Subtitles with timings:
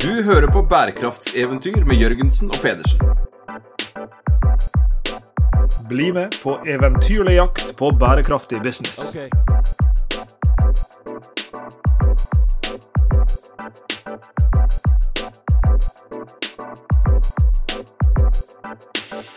[0.00, 3.00] Du hører på bærekraftseventyr med Jørgensen og Pedersen.
[5.88, 9.16] Bli med på eventyrlig jakt på bærekraftig business.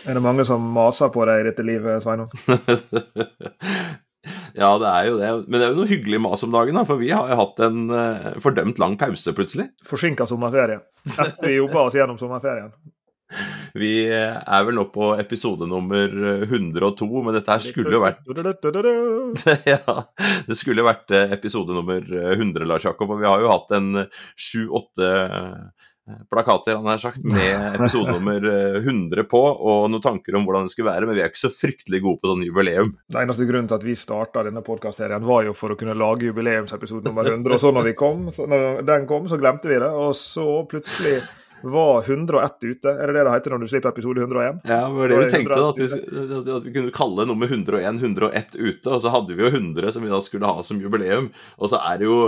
[0.06, 2.32] Er det mange som maser på deg i dette livet, Sveinung?
[4.64, 5.30] ja, det er jo det.
[5.44, 7.62] Men det er jo noe hyggelig mas om dagen, da, for vi har jo hatt
[7.66, 9.68] en uh, fordømt lang pause plutselig.
[9.86, 10.80] Forsinka sommerferie.
[11.12, 12.72] Etter vi jobba oss gjennom sommerferien.
[13.74, 16.12] Vi er vel nå på episode nummer
[16.46, 18.20] 102, men dette her skulle jo vært
[19.72, 19.96] Ja,
[20.46, 23.10] det skulle jo vært eh, episode nummer 100, Lars Jakob.
[23.10, 24.04] Og vi har jo hatt en
[24.38, 25.10] sju-åtte
[26.30, 30.74] plakater han har sagt, med episode nummer 100 på, og noen tanker om hvordan det
[30.74, 32.90] skulle være, men vi er ikke så fryktelig gode på sånn jubileum.
[33.12, 36.28] Den eneste grunnen til at vi starta denne podkastserien, var jo for å kunne lage
[36.28, 37.56] jubileumsepisode nummer 100.
[37.56, 40.46] Og så når vi kom, så når den kom, så glemte vi det, og så
[40.68, 41.22] plutselig
[41.64, 42.92] var 101 ute.
[42.92, 44.60] Er det det det heter når du slipper episode 101?
[44.68, 48.02] Ja, det var det vi tenkte, da, at vi, at vi, kunne kalle nummer 101
[48.02, 48.90] 101 ute.
[48.90, 51.30] Og så hadde vi jo 100 som vi da skulle ha som jubileum.
[51.56, 52.18] Og så er det jo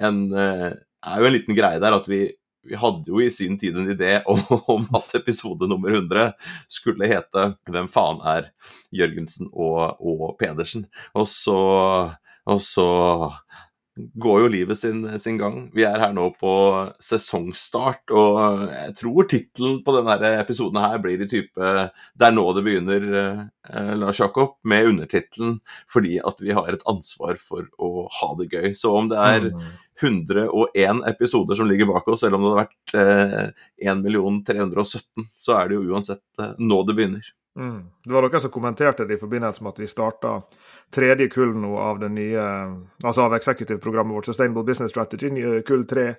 [0.00, 2.22] en, er jo en liten greie der at vi
[2.68, 6.32] vi hadde jo i sin tid en idé om, at episode nummer 100
[6.68, 8.50] skulle hete 'Hvem faen er
[8.94, 11.58] Jørgensen og, og Pedersen?' Og så,
[12.46, 12.88] og så
[14.14, 15.68] går jo livet sin, sin, gang.
[15.74, 16.52] Vi er her nå på
[17.02, 22.46] sesongstart, og jeg tror tittelen på denne episoden her blir i type 'Det er nå
[22.54, 25.60] det begynner', eh, Lars Jakob, med undertittelen
[25.90, 28.76] 'Fordi at vi har et ansvar for å ha det gøy'.
[28.76, 29.52] Så om det er
[30.00, 35.58] 101 episoder som ligger bak oss, eller om det hadde vært eh, 1 317, så
[35.58, 37.32] er det jo uansett eh, nå det begynner.
[37.58, 37.78] Mm.
[38.04, 40.36] Det var noen som kommenterte det i forbindelse med at vi starta
[40.94, 42.44] tredje kull nå av det nye,
[43.02, 45.32] altså av executive-programmet vårt, Sustainable Business Strategy,
[45.66, 46.12] kull tre.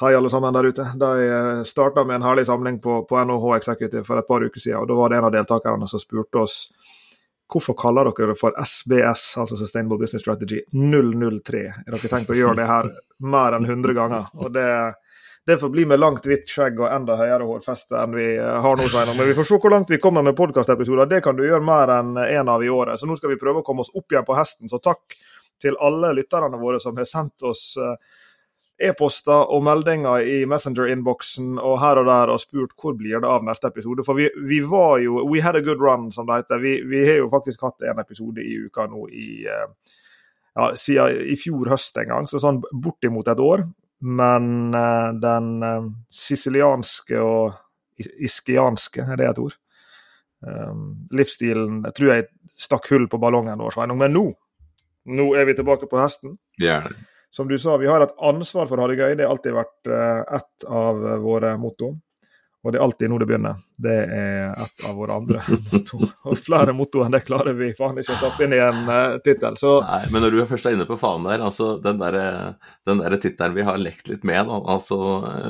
[0.00, 0.86] Hei, alle sammen der ute.
[0.96, 4.60] De eh, starta med en herlig samling på, på NHH Executive for et par uker
[4.62, 4.78] siden.
[4.80, 6.62] og Da var det en av deltakerne som spurte oss
[7.50, 11.64] hvorfor kaller dere det for SBS, altså Sustainable Business Strategy 003?
[11.66, 12.88] Er dere tenkt å gjøre det her
[13.26, 14.30] mer enn 100 ganger?
[14.38, 14.70] Og det
[15.46, 18.76] det får bli med langt, hvitt skjegg og enda høyere hårfeste enn vi eh, har
[18.76, 18.86] nå.
[18.92, 19.12] Svein.
[19.16, 21.08] Men vi får se hvor langt vi kommer med podkastepisoder.
[21.08, 23.00] Det kan du gjøre mer enn én av i året.
[23.00, 24.68] Så nå skal vi prøve å komme oss opp igjen på hesten.
[24.70, 25.16] Så takk
[25.60, 27.96] til alle lytterne våre som har sendt oss eh,
[28.90, 33.44] e-poster og meldinger i Messenger-innboksen og her og der og spurt hvor blir det av
[33.44, 34.04] neste episode.
[34.06, 36.60] For vi, vi var jo We had a good run, som det heter.
[36.64, 39.96] Vi, vi har jo faktisk hatt en episode i uka nå i eh,
[40.56, 43.68] ja, siden i fjor høst en gang, så sånn bortimot et år.
[44.00, 47.58] Men uh, den uh, sicilianske og
[48.00, 49.56] iskianske, er det et ord?
[50.40, 52.28] Um, livsstilen jeg tror jeg
[52.60, 53.98] stakk hull på ballongen vår, Sveinung.
[54.00, 54.24] Men nå,
[55.12, 56.38] nå er vi tilbake på hesten.
[56.60, 56.88] Yeah.
[57.30, 59.18] Som du sa, vi har et ansvar for å ha det gøy.
[59.18, 61.92] Det har alltid vært uh, ett av våre motto.
[62.60, 63.60] Og det er alltid nå det begynner.
[63.80, 65.40] Det er et av våre andre
[65.72, 66.00] motto.
[66.44, 69.56] Flere motto enn det klarer vi faen ikke å tappe inn i en uh, tittel.
[69.86, 72.18] Nei, men når du først er inne på faen der, altså den der,
[72.84, 75.00] der tittelen vi har lekt litt med, da, altså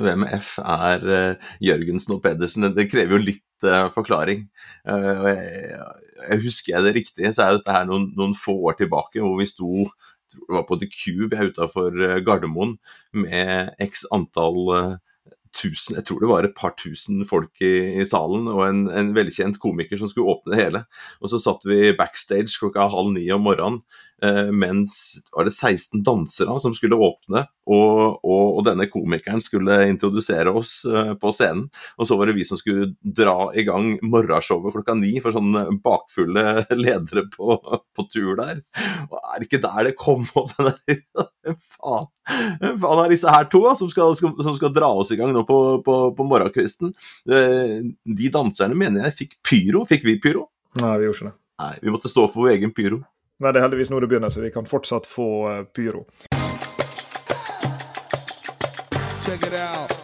[0.07, 4.47] VMF er uh, Jørgensen og Pedersen, det, krever jo litt uh, forklaring.
[4.87, 8.79] Uh, jeg, jeg, Husker jeg det riktig, så er dette her noen, noen få år
[8.79, 9.89] tilbake hvor vi sto
[10.31, 12.77] det var på The Cube utafor Gardermoen
[13.19, 14.61] med x antall
[15.57, 19.13] tusen, jeg tror det var et par tusen folk i, i salen, og en, en,
[19.17, 20.85] velkjent komiker som skulle åpne det hele.
[21.21, 23.83] Og så satt vi backstage klokka halv ni om morgenen
[24.53, 24.95] mens
[25.33, 30.81] var det 16 dansere som skulle åpne, og, og, og, denne komikeren skulle introdusere oss
[30.89, 31.69] eh, på scenen.
[32.01, 35.67] Og så var det vi som skulle dra i gang morgenshowet klokka ni for sånne
[35.85, 37.59] bakfulle ledere på,
[37.97, 38.63] på tur der.
[39.07, 41.05] Og er det ikke der det kom opp den der
[41.77, 42.11] Faen.
[42.81, 45.45] Faen er disse her to som skal, skal, som skal dra oss i gang nå
[45.49, 46.95] på, på, på morgenkvisten.
[47.31, 49.87] Eh, de danserne mener jeg fikk pyro.
[49.89, 50.49] Fikk vi pyro?
[50.81, 51.37] Nei, vi gjorde ikke det.
[51.61, 53.03] Nei, Vi måtte stå for vår egen pyro.
[53.43, 56.05] Men det er heldigvis nå det begynner, så vi kan fortsatt få uh, pyro.
[59.25, 59.97] Check it out.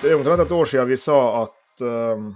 [0.00, 2.32] Det er omtrent et år siden vi sa at um,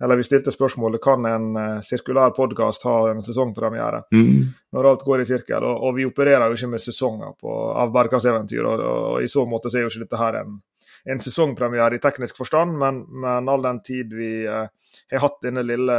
[0.00, 4.06] Eller vi stilte spørsmålet kan en uh, sirkulær podkast ha en sesongpremiere.
[4.12, 4.54] Mm.
[4.72, 5.60] Når alt går i sirkel.
[5.68, 9.28] Og, og, vi opererer jo ikke med sesonger på, av bærekraftseventyr, og, og, og, i
[9.28, 10.62] så måte så er jo ikke dette her en
[11.04, 14.68] en sesongpremiere i teknisk forstand, men, men all den tid vi eh,
[15.12, 15.96] har hatt denne lille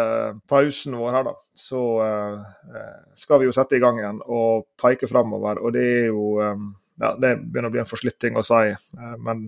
[0.49, 2.87] pausen vår her, da, så eh,
[3.19, 5.61] skal vi jo sette i gang igjen og peke framover.
[5.61, 6.65] Og det er jo eh,
[7.01, 9.45] ja, Det begynner å bli en forslitt ting å si, eh, men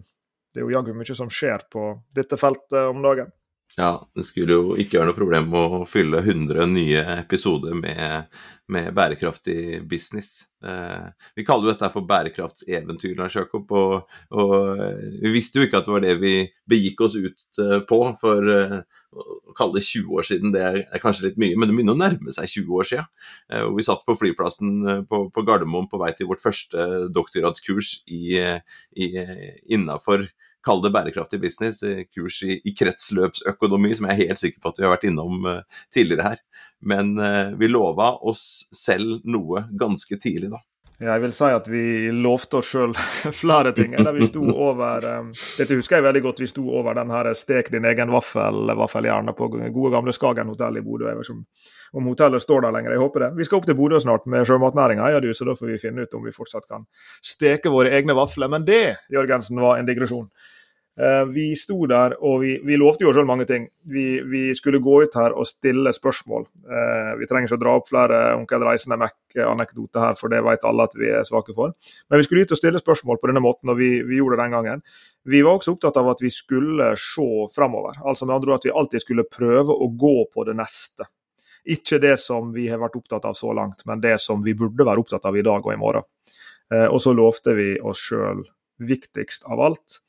[0.54, 3.34] det er jo jaggu mye som skjer på dette feltet om dagen.
[3.78, 8.26] Ja, det skulle jo ikke være noe problem å fylle 100 nye episoder med,
[8.74, 10.48] med bærekraftig business.
[10.66, 11.04] Eh,
[11.38, 14.82] vi kaller jo dette for bærekraftseventyr, Lars Jakob, og, og,
[15.22, 16.32] vi visste jo ikke at det var det vi
[16.74, 18.82] begikk oss ut eh, på for eh,
[19.14, 20.56] å kalle det 20 år siden.
[20.58, 23.08] Det er, kanskje litt mye, men det begynner å nærme seg 20 år siden.
[23.54, 27.06] Eh, og vi satt på flyplassen eh, på, på Gardermoen på vei til vårt første
[27.14, 28.00] doktorgradskurs
[28.98, 30.26] innafor
[30.68, 31.82] kall det bærekraftig business,
[32.12, 35.48] kurs i, i, kretsløpsøkonomi, som jeg er helt sikker på at vi har vært innom
[35.48, 36.42] uh, tidligere her.
[36.86, 40.62] Men uh, vi lova oss selv noe ganske tidlig, da.
[40.98, 42.96] Jeg vil si at vi lovte oss sjøl
[43.42, 43.94] flere ting.
[43.94, 46.42] Eller vi sto over Dette husker jeg veldig godt.
[46.42, 50.82] Vi sto over den her stek din egen vaffel, vaffeljerne på gode gamle Skagen hotell
[50.82, 51.12] i Bodø.
[51.14, 51.38] Ikke
[51.94, 53.32] om hotellet står der lenger, jeg håper det.
[53.38, 56.18] Vi skal opp til Bodø snart med sjømatnæringa, ja, så da får vi finne ut
[56.18, 56.84] om vi fortsatt kan
[57.24, 58.52] steke våre egne vafler.
[58.52, 60.28] Men det, Jørgensen, var en digresjon.
[60.98, 63.68] Eh, vi sto der og vi, vi lovte jo selv mange ting.
[63.86, 66.48] Vi, vi, skulle gå ut her og stille spørsmål.
[66.66, 70.66] Eh, vi trenger ikke å dra opp flere Onkel Reisende Mac-anekdoter her, for det vet
[70.66, 71.76] alle at vi er svake for.
[72.10, 74.48] Men vi skulle ut og stille spørsmål på denne måten, og vi, vi gjorde det
[74.48, 74.82] den gangen.
[75.28, 78.02] Vi var også opptatt av at vi skulle se framover.
[78.02, 81.06] Altså med andre ord at vi alltid skulle prøve å gå på det neste.
[81.78, 84.88] Ikke det som vi har vært opptatt av så langt, men det som vi burde
[84.88, 86.10] være opptatt av i dag og i morgen.
[86.74, 88.48] Eh, og så lovte vi oss sjøl
[88.82, 90.02] viktigst av alt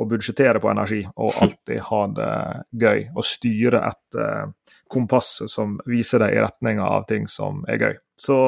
[0.00, 2.34] å budsjettere på energi og alltid ha det
[2.82, 3.02] gøy.
[3.14, 7.98] Og styre et uh, kompass som viser deg i retninga av ting som er gøy.
[8.20, 8.38] Så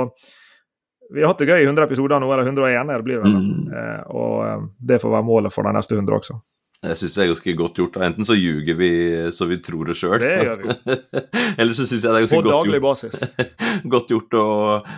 [1.12, 3.34] vi har hatt det gøy i 100 episoder, nå er det 101, det blir det.
[3.34, 3.68] Mm.
[3.68, 6.40] Uh, og uh, det får være målet for de neste 100 også.
[6.82, 7.96] Jeg syns det er ganske godt gjort.
[8.02, 8.92] Enten så ljuger vi
[9.30, 10.16] så vi tror det sjøl.
[11.60, 13.20] Eller så syns jeg det er ganske godt gjort, basis.
[13.92, 14.46] godt gjort å,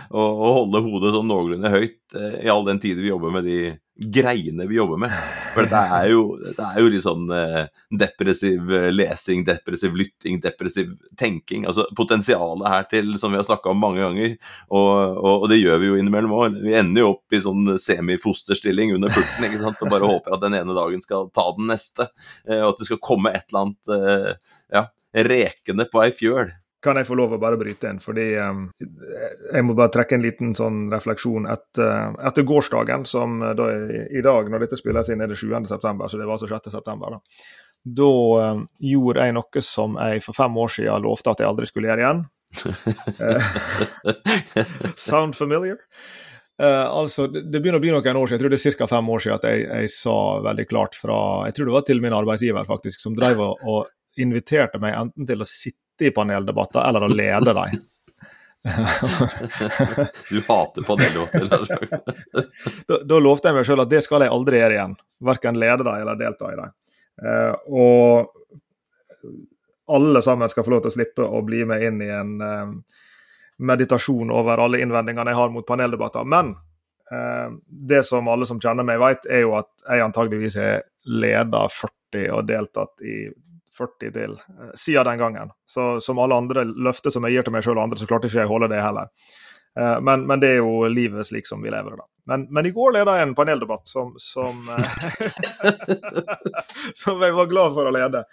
[0.09, 3.59] å, å holde hodet sånn noenlunde høyt i all den tid vi jobber med de
[3.95, 5.13] greiene vi jobber med.
[5.53, 10.41] For dette er jo, dette er jo litt sånn eh, depressiv eh, lesing, depressiv lytting,
[10.43, 11.63] depressiv tenking.
[11.69, 14.35] Altså potensialet her til, som vi har snakka om mange ganger,
[14.67, 16.59] og, og, og, det gjør vi jo innimellom òg.
[16.65, 19.79] Vi ender jo opp i sånn semifosterstilling under pulten ikke sant?
[19.79, 22.09] og bare håper at den ene dagen skal ta den neste,
[22.49, 24.87] eh, og at det skal komme et eller annet eh, ja,
[25.31, 26.51] rekende på ei fjøl
[26.85, 27.99] kan jeg få lov å bare bryte inn.
[28.03, 33.55] Fordi um, jeg må bare trekke en liten sånn refleksjon etter, etter gårsdagen, som eh,
[33.57, 36.51] da i, i, dag, når dette spilles inn, er det 7.9., så det var altså
[36.51, 36.85] 6.9.
[36.85, 37.21] Da,
[38.01, 38.11] da
[38.53, 41.91] um, gjorde jeg noe som jeg for fem år siden lovte at jeg aldri skulle
[41.91, 42.23] gjøre igjen.
[45.07, 45.81] Sound familiar?
[46.55, 48.87] Uh, altså, det, det begynner å bli noen år siden, jeg tror det er ca.
[48.87, 50.15] fem år siden at jeg, jeg, sa
[50.45, 51.17] veldig klart fra
[51.49, 53.89] Jeg tror det var til min arbeidsgiver, faktisk, som drev og
[54.21, 57.81] inviterte meg enten til å sitte sitte i paneldebatter eller å lede dem.
[60.29, 61.99] du hater paneldebatter?
[62.87, 64.95] da, da lovte jeg meg sjøl at det skal jeg aldri gjøre igjen.
[65.25, 66.73] Verken lede dem eller delta i dem.
[67.23, 68.31] Eh, og
[69.87, 72.69] alle sammen skal få lov til å slippe å bli med inn i en eh,
[73.57, 76.25] meditasjon over alle innvendingene jeg har mot paneldebatter.
[76.27, 76.57] Men
[77.07, 81.61] uh, det som alle som kjenner meg vet, er jo at jeg antageligvis har leda
[81.71, 83.29] 40 og deltatt i
[83.77, 85.51] 40 til eh, siden den gangen.
[85.67, 88.29] Så som alle andre løfter som jeg gir til meg sjøl og andre, så klarte
[88.29, 89.11] ikke jeg å holde det heller.
[89.79, 92.07] Eh, men, men, det er jo livet slik som vi lever det.
[92.31, 95.27] Men, men i går leda jeg en paneldebatt som, som, eh,
[97.01, 98.23] som, jeg var glad for å lede.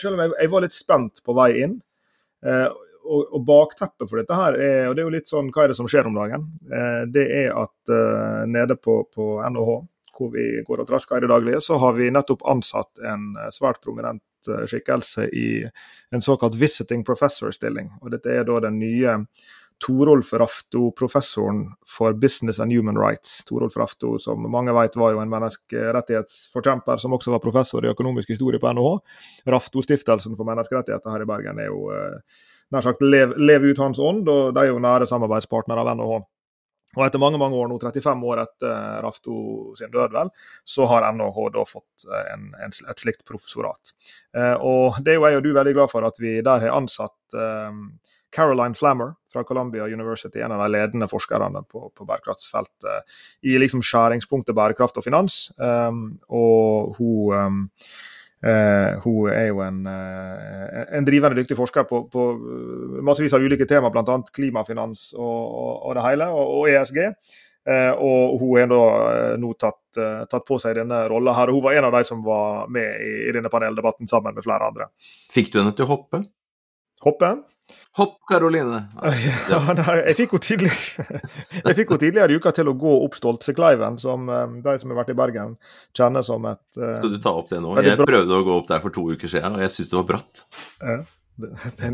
[0.00, 1.78] Selv om jeg, jeg var litt spent på vei inn.
[3.08, 5.72] Og, og, bakteppet for dette her er, og det er jo litt sånn hva er
[5.72, 6.44] det som skjer om dagen,
[7.10, 7.92] det er at
[8.46, 9.72] nede på, på NHH,
[10.14, 13.80] hvor vi går og trasker i det daglige, så har vi nettopp ansatt en svært
[13.82, 15.48] prominent skikkelse i
[16.14, 17.90] en såkalt visiting professor-stilling.
[18.02, 19.16] Og Dette er da den nye
[19.78, 23.44] Torolf Rafto, professoren for business and human rights.
[23.44, 28.34] Torolf Rafto, som mange vet var jo en menneskerettighetsforkjemper, som også var professor i økonomisk
[28.34, 28.96] historie på NHH.
[29.54, 32.42] Rafto-stiftelsen for menneskerettigheter her i Bergen er jo eh,
[32.74, 36.18] nær sagt lev, lev ut hans ånd, og de er jo nære samarbeidspartnere av NHH.
[36.98, 39.38] Og etter mange mange år, nå 35 år etter eh, Rafto
[39.78, 40.32] sin død, vel,
[40.66, 43.94] så har NHH da fått eh, en, en, et slikt professorat.
[44.34, 46.76] Eh, og det er jo jeg og du veldig glad for at vi der har
[46.80, 47.80] ansatt eh,
[48.34, 53.16] Caroline Flammer fra Columbia University, en av de ledende forskerne på, på bærekraftsfeltet
[53.48, 55.46] i liksom skjæringspunktet bærekraft og finans.
[55.56, 57.60] Um, og hun um,
[58.38, 62.26] Uh, hun er jo en, uh, en, drivende dyktig forsker på, på
[63.02, 64.14] massevis av ulike tema, bl.a.
[64.34, 67.00] klimafinans og, og, og, det hele, og, og ESG.
[67.68, 68.82] Uh, og hun er da
[69.42, 69.82] nå tatt,
[70.30, 71.50] tatt, på seg denne rolla her.
[71.50, 74.70] Hun var en av de som var med i, i denne paneldebatten sammen med flere
[74.70, 74.88] andre.
[75.34, 76.22] Fikk du henne til å hoppe?
[77.04, 77.34] Hoppe?
[77.98, 78.80] Hopp, Karoline!
[79.50, 84.58] Ja, nei, jeg fikk henne tidligere i uka til å gå opp Stoltsekleiven, som um,
[84.64, 85.56] de som har vært i Bergen
[85.96, 87.74] kjenner som et uh, Skal du ta opp det nå?
[87.82, 90.10] Jeg prøvde å gå opp der for to uker siden, og jeg syns det var
[90.12, 90.44] bratt.
[90.78, 90.98] Ja.
[91.38, 91.52] Det,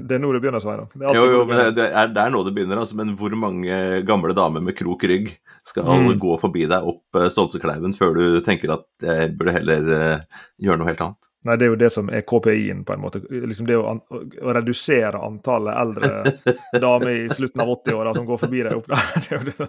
[0.09, 0.89] det, er nå det begynner, Sveinung.
[0.97, 2.81] Jo, jo, men det er, det er nå det begynner.
[2.81, 3.77] Altså, men hvor mange
[4.09, 5.35] gamle damer med krok rygg
[5.69, 6.15] skal mm.
[6.21, 10.89] gå forbi deg opp Stoltsekleiven før du tenker at jeg burde heller uh, gjøre noe
[10.89, 11.34] helt annet?
[11.45, 13.21] Nei, det er jo det som er KPI-en, på en måte.
[13.29, 16.53] Liksom det å, an å, redusere antallet eldre
[16.85, 18.87] damer i slutten av 80-åra som går forbi deg opp
[19.29, 19.67] der.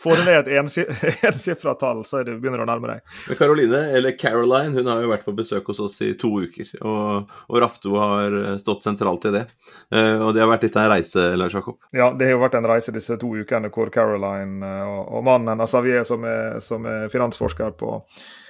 [0.00, 0.86] Får du ned et
[1.28, 3.18] ensifra tall, så er det begynner du å nærme deg.
[3.28, 6.70] Men Caroline, eller Caroline, hun har jo vært på besøk hos oss i to uker.
[6.80, 9.42] Og, og Rafto har stått sentralt i det.
[9.92, 11.82] Uh, og det har vært litt av en reise, Lars Jakob?
[11.92, 15.66] Ja, det har jo vært en reise disse to ukene hvor Caroline og, og mannen
[15.68, 18.43] Xavier, som er, som er finansforsker på Eh,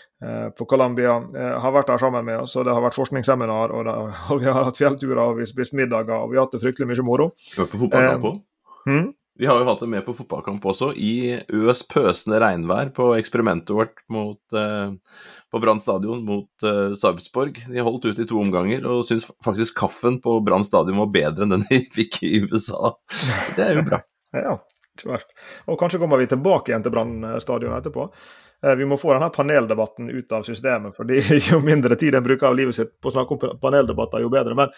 [0.56, 2.54] på Colombia eh, har vært der sammen med oss.
[2.56, 3.96] og Det har vært forskningsseminar, og, det,
[4.30, 6.90] og vi har hatt fjellturer og vi spist middager og vi har hatt det fryktelig
[6.90, 7.30] mye moro.
[7.58, 8.40] Har på fotballkamp òg.
[8.40, 9.12] Eh, hmm?
[9.34, 13.72] Vi har jo hatt det med på fotballkamp også, i øs pøsende regnvær på eksperimentet
[13.74, 14.92] vårt mot, eh,
[15.50, 17.58] på Brann stadion mot eh, Sarpsborg.
[17.66, 21.48] De holdt ut i to omganger og syns faktisk kaffen på Brann stadion var bedre
[21.48, 22.94] enn den de fikk i USA.
[23.58, 24.00] Det er jo bra.
[24.46, 24.54] ja,
[24.94, 25.34] ikke verst.
[25.66, 28.06] Og kanskje kommer vi tilbake igjen til Brann stadion etterpå.
[28.64, 30.96] Eh, vi må få denne paneldebatten ut av systemet.
[30.96, 34.30] fordi Jo mindre tid en bruker av livet sitt på å snakke om paneldebatter, jo
[34.32, 34.54] bedre.
[34.58, 34.70] Men,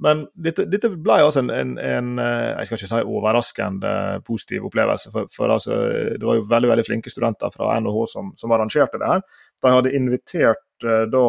[0.00, 3.92] men dette, dette, ble altså en, en, en, eh, jeg skal ikke si overraskende
[4.26, 5.12] positiv opplevelse.
[5.14, 5.78] For, for altså,
[6.16, 9.24] det var jo veldig veldig flinke studenter fra NHH som, som arrangerte det her.
[9.60, 11.24] De hadde invitert eh, da,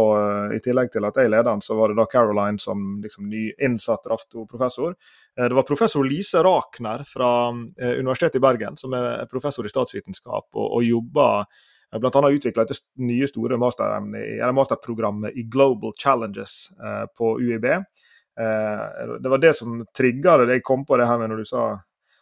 [0.55, 4.08] I tillegg til at jeg leder den, så var det da Caroline som liksom nyinnsatt
[4.10, 4.96] Rafto-professor.
[5.38, 10.65] Det var professor Lise Rakner fra Universitetet i Bergen, som er professor i statsvitenskap og,
[10.65, 11.46] og jobber
[12.00, 12.29] Bl.a.
[12.31, 17.65] utvikla dette nye store masterprogrammet i Global Challenges eh, på UiB.
[17.65, 21.50] Eh, det var det som trigga det jeg kom på det her med når du
[21.51, 21.65] sa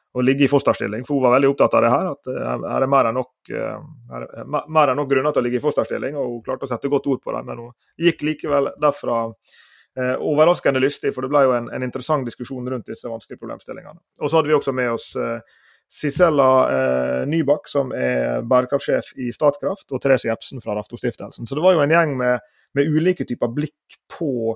[0.10, 1.06] å ligge i fosterstilling.
[1.06, 2.12] For hun var veldig opptatt av det her.
[2.16, 5.62] At eh, her er mer enn nok, er mer enn nok grunner til å ligge
[5.62, 6.18] i fosterstilling.
[6.18, 7.46] Og hun klarte å sette godt ord på det.
[7.48, 12.28] Men hun gikk likevel derfra eh, overraskende lystig, for det ble jo en, en, interessant
[12.28, 14.02] diskusjon rundt disse vanskelige problemstillingene.
[14.22, 19.32] Og så hadde vi også med oss eh, Sisella eh, Nybakk, som er bærekraftsjef i
[19.34, 21.50] Statkraft, og Therese Jepsen fra Raftostiftelsen.
[21.50, 22.46] Så det var jo en gjeng med,
[22.78, 24.54] med ulike typer blikk på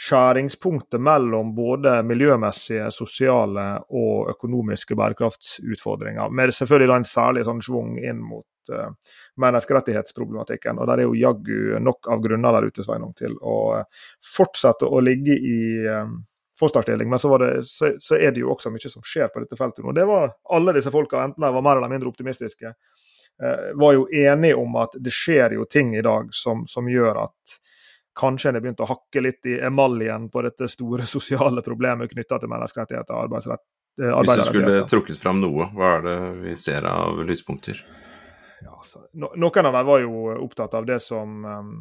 [0.00, 6.32] skjæringspunktet mellom både miljømessige, sosiale og økonomiske bærekraftsutfordringer.
[6.32, 8.88] Med selvfølgelig en særlig sånn svung inn mot uh,
[9.44, 10.80] menneskerettighetsproblematikken.
[10.80, 14.88] Og der er jo jaggu nok av grunner der ute Sveinung, til å uh, fortsette
[14.88, 15.60] å ligge i
[15.92, 16.16] um,
[16.60, 17.10] fosterstilling.
[17.10, 19.84] Men så, det, så, så, er det jo også mye som skjer på dette feltet
[19.84, 19.94] nå.
[19.96, 22.74] Det var alle disse folka, enten de var mer eller mindre optimistiske,
[23.42, 27.24] eh, var jo enige om at det skjer jo ting i dag som, som gjør
[27.24, 27.58] at
[28.20, 32.40] kanskje en har begynt å hakke litt i emaljen på dette store sosiale problemet knytta
[32.40, 33.64] til menneskerettigheter og arbeidsrett.
[34.00, 37.80] Eh, Hvis du skulle trukket fram noe, hva er det vi ser av lyspunkter?
[38.60, 41.72] Ja, altså, no, noen av dem var jo opptatt av det som um,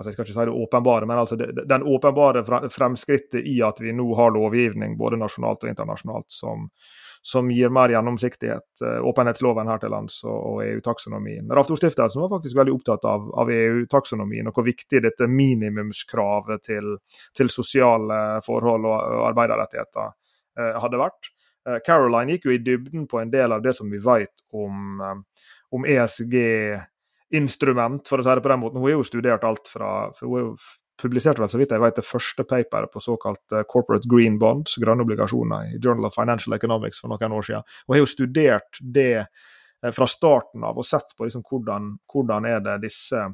[0.00, 2.40] altså jeg skal ikke si det åpenbare, men altså det, den åpenbare
[2.72, 6.70] fremskrittet i at vi nå har lovgivning både nasjonalt og internasjonalt som,
[7.20, 8.68] som gir mer gjennomsiktighet.
[8.80, 11.52] Eh, åpenhetsloven her til lands og, EU-taksonomien.
[11.52, 16.96] Rafto-stiftelsen var faktisk veldig opptatt av, av EU-taksonomien og hvor viktig dette minimumskravet til,
[17.36, 21.34] til sosiale forhold og, og arbeiderrettigheter eh, hadde vært.
[21.68, 25.04] Eh, Caroline gikk jo i dybden på en del av det som vi vet om,
[25.04, 25.44] eh,
[25.76, 26.36] om ESG
[27.36, 28.80] instrument, for å si det på den måten.
[28.80, 30.56] Hun har jo studert alt fra for Hun
[31.00, 34.76] publiserte vel så vidt jeg vet det første paperet på såkalt uh, corporate green bonds,
[34.80, 37.64] grønne obligasjoner, i Journal of Financial Economics for noen år siden.
[37.86, 42.50] Hun har jo studert det uh, fra starten av og sett på liksom, hvordan, hvordan
[42.50, 43.24] er det disse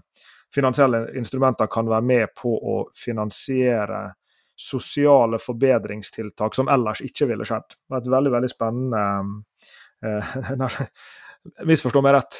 [0.55, 4.05] finansielle instrumentene kan være med på å finansiere
[4.57, 7.75] sosiale forbedringstiltak som ellers ikke ville skjedd.
[7.77, 9.03] Det var et veldig, veldig spennende
[10.07, 10.79] uh,
[11.65, 12.39] Misforstå meg rett.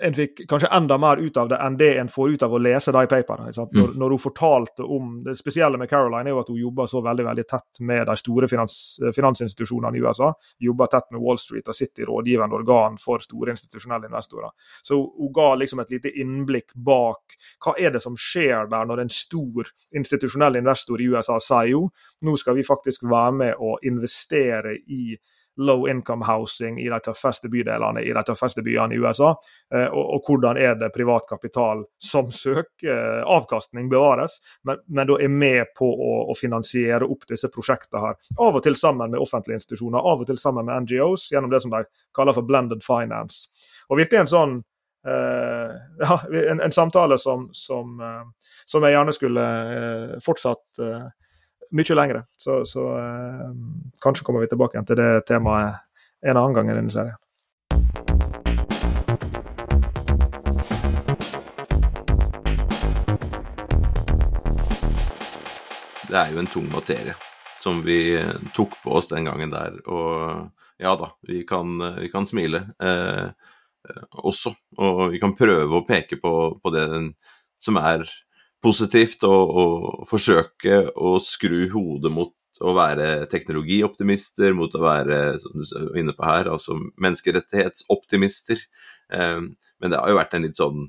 [0.00, 2.60] En fikk kanskje enda mer ut av det enn det en får ut av å
[2.62, 3.50] lese de paperne.
[3.52, 3.68] Mm.
[3.72, 7.02] Når, når, hun fortalte om Det spesielle med Caroline er jo at hun jobber så
[7.04, 8.76] veldig veldig tett med de store finans,
[9.16, 10.32] finansinstitusjonene i USA.
[10.62, 14.52] Jobber tett med Wall Street og sitter i rådgivende organ for store institusjonelle investorer.
[14.82, 19.04] Så hun ga liksom et lite innblikk bak hva er det som skjer der når
[19.04, 21.86] en stor institusjonell investor i USA sier jo
[22.26, 25.16] nå skal vi faktisk være med å investere i
[25.56, 29.32] low income housing i de tøffeste bydelene i de tøffeste byene i USA.
[29.74, 35.08] Eh, og, og, hvordan er det privat kapital som søker eh, avkastning bevares, men, men
[35.08, 38.20] da er med på å, å, finansiere opp disse prosjektene her.
[38.36, 41.62] Av og til sammen med offentlige institusjoner, av og til sammen med NGOs, gjennom det
[41.64, 41.84] som de
[42.16, 43.48] kaller for blended finance.
[43.88, 44.56] Og virkelig en sånn
[45.06, 46.16] uh, ja,
[46.50, 50.82] en, en, samtale som, som, uh, som, jeg gjerne skulle uh, fortsatt
[51.70, 52.24] mye lengre.
[52.36, 53.52] Så, så eh,
[54.02, 55.82] kanskje kommer vi tilbake igjen til det temaet
[56.26, 57.16] en annen gang i denne serien.
[66.06, 67.16] Det er jo en tung materie
[67.60, 68.14] som vi
[68.54, 69.80] tok på oss den gangen der.
[69.90, 73.26] Og ja da, vi kan, vi kan smile eh,
[74.22, 74.54] også.
[74.78, 76.32] Og vi kan prøve å peke på,
[76.62, 76.86] på det
[77.62, 78.06] som er
[78.64, 82.34] positivt, og, og forsøke å skru hodet mot
[82.64, 88.62] å være teknologioptimister, mot å være som du er inne på her, altså menneskerettighetsoptimister.
[89.12, 89.40] Eh,
[89.80, 90.88] men det har jo vært en litt sånn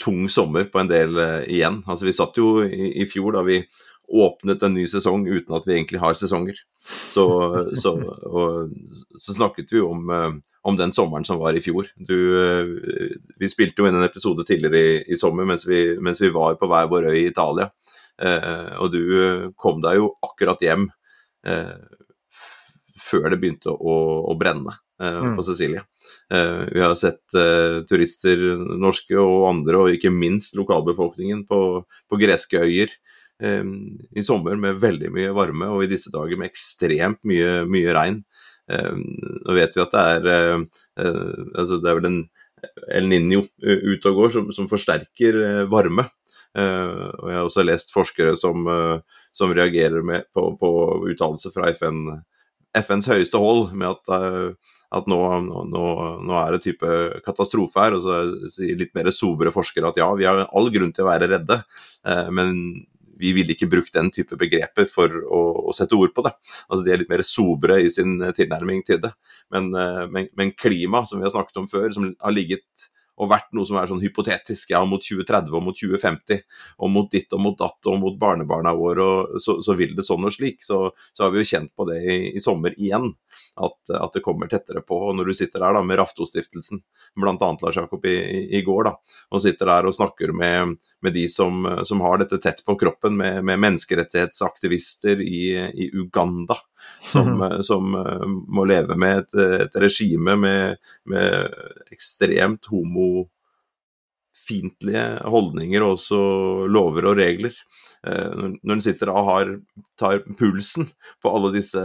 [0.00, 1.82] tung sommer på en del eh, igjen.
[1.86, 3.62] Altså Vi satt jo i, i fjor da vi
[4.06, 6.58] åpnet en ny sesong uten at vi egentlig har sesonger.
[7.16, 7.24] Så,
[7.80, 7.92] så,
[8.28, 8.74] og,
[9.22, 10.34] så snakket vi om, eh,
[10.68, 11.88] om, den sommeren som var i fjor.
[11.96, 16.20] Du, eh, vi spilte jo inn en episode tidligere i, i sommer mens vi, mens
[16.20, 17.70] vi, var på hver vår øy i Italia.
[18.16, 19.02] Eh, og du
[19.60, 20.88] kom deg jo akkurat hjem
[21.46, 21.76] eh,
[23.06, 23.96] før det begynte å,
[24.32, 25.36] å brenne eh, mm.
[25.36, 25.84] på Sicilia.
[26.26, 27.34] vi har sett
[27.86, 28.40] turister,
[28.82, 32.90] norske og andre, og ikke minst lokalbefolkningen på, på greske øyer
[33.36, 38.22] i sommer med veldig mye varme, og i disse dager med ekstremt mye, mye regn.
[38.72, 39.04] Ehm,
[39.46, 40.62] nå vet vi at det er eh,
[41.02, 42.20] eh, altså det er vel en
[42.98, 46.08] El Niño eh, ute og går som, som forsterker varme.
[46.56, 48.64] og Jeg har også lest forskere som,
[49.36, 50.70] som reagerer med, på, på
[51.12, 52.06] uttalelser fra FN,
[52.72, 54.56] FNs høyeste hold med at,
[54.96, 55.18] at nå,
[55.68, 55.84] nå,
[56.24, 56.94] nå, er det type
[57.26, 57.98] katastrofe her.
[57.98, 58.22] Og så
[58.54, 61.60] sier litt mer sobre forskere at ja, vi har all grunn til å være redde,
[62.32, 62.56] men
[63.18, 66.34] vi ville ikke brukt den type begreper for å, å, sette ord på det.
[66.68, 69.12] Altså De er litt mer sobre i sin tilnærming til det.
[69.54, 73.30] Men, eh, men, men klima, som vi har snakket om før, som har ligget og
[73.30, 76.42] vært noe som er sånn hypotetisk, ja, mot 2030 og mot 2050,
[76.84, 80.04] og mot ditt og mot datt og mot barnebarna våre, og så, så, vil det
[80.06, 80.60] sånn og slik.
[80.64, 80.82] Så,
[81.12, 83.14] så, har vi jo kjent på det i, i sommer igjen,
[83.56, 84.98] at, at, det kommer tettere på.
[85.08, 86.82] Og når du sitter der da med Raftostiftelsen,
[87.16, 87.50] bl.a.
[87.62, 88.94] Lars Jakob i, i, i, går, da,
[89.32, 93.16] og sitter der og snakker med, med de som, som, har dette tett på kroppen,
[93.16, 95.42] med, med menneskerettighetsaktivister i,
[95.72, 96.58] i Uganda,
[97.00, 97.62] som, mm.
[97.64, 97.96] som,
[98.52, 100.76] må leve med et, et regime med,
[101.08, 101.56] med
[101.94, 103.05] ekstremt homo
[104.46, 106.20] fiendtlige holdninger og også
[106.70, 107.54] lover og regler.
[108.06, 109.52] Eh, når en sitter og har,
[109.98, 110.90] tar pulsen
[111.22, 111.82] på alle disse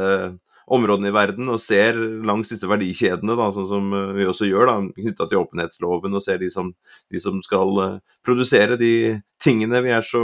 [0.72, 4.74] områdene i verden og ser langs disse verdikjedene, da, sånn som eh, vi også gjør,
[4.98, 6.74] knytta til åpenhetsloven, og ser de som,
[7.12, 8.94] de som, skal eh, produsere de
[9.42, 10.22] tingene vi er så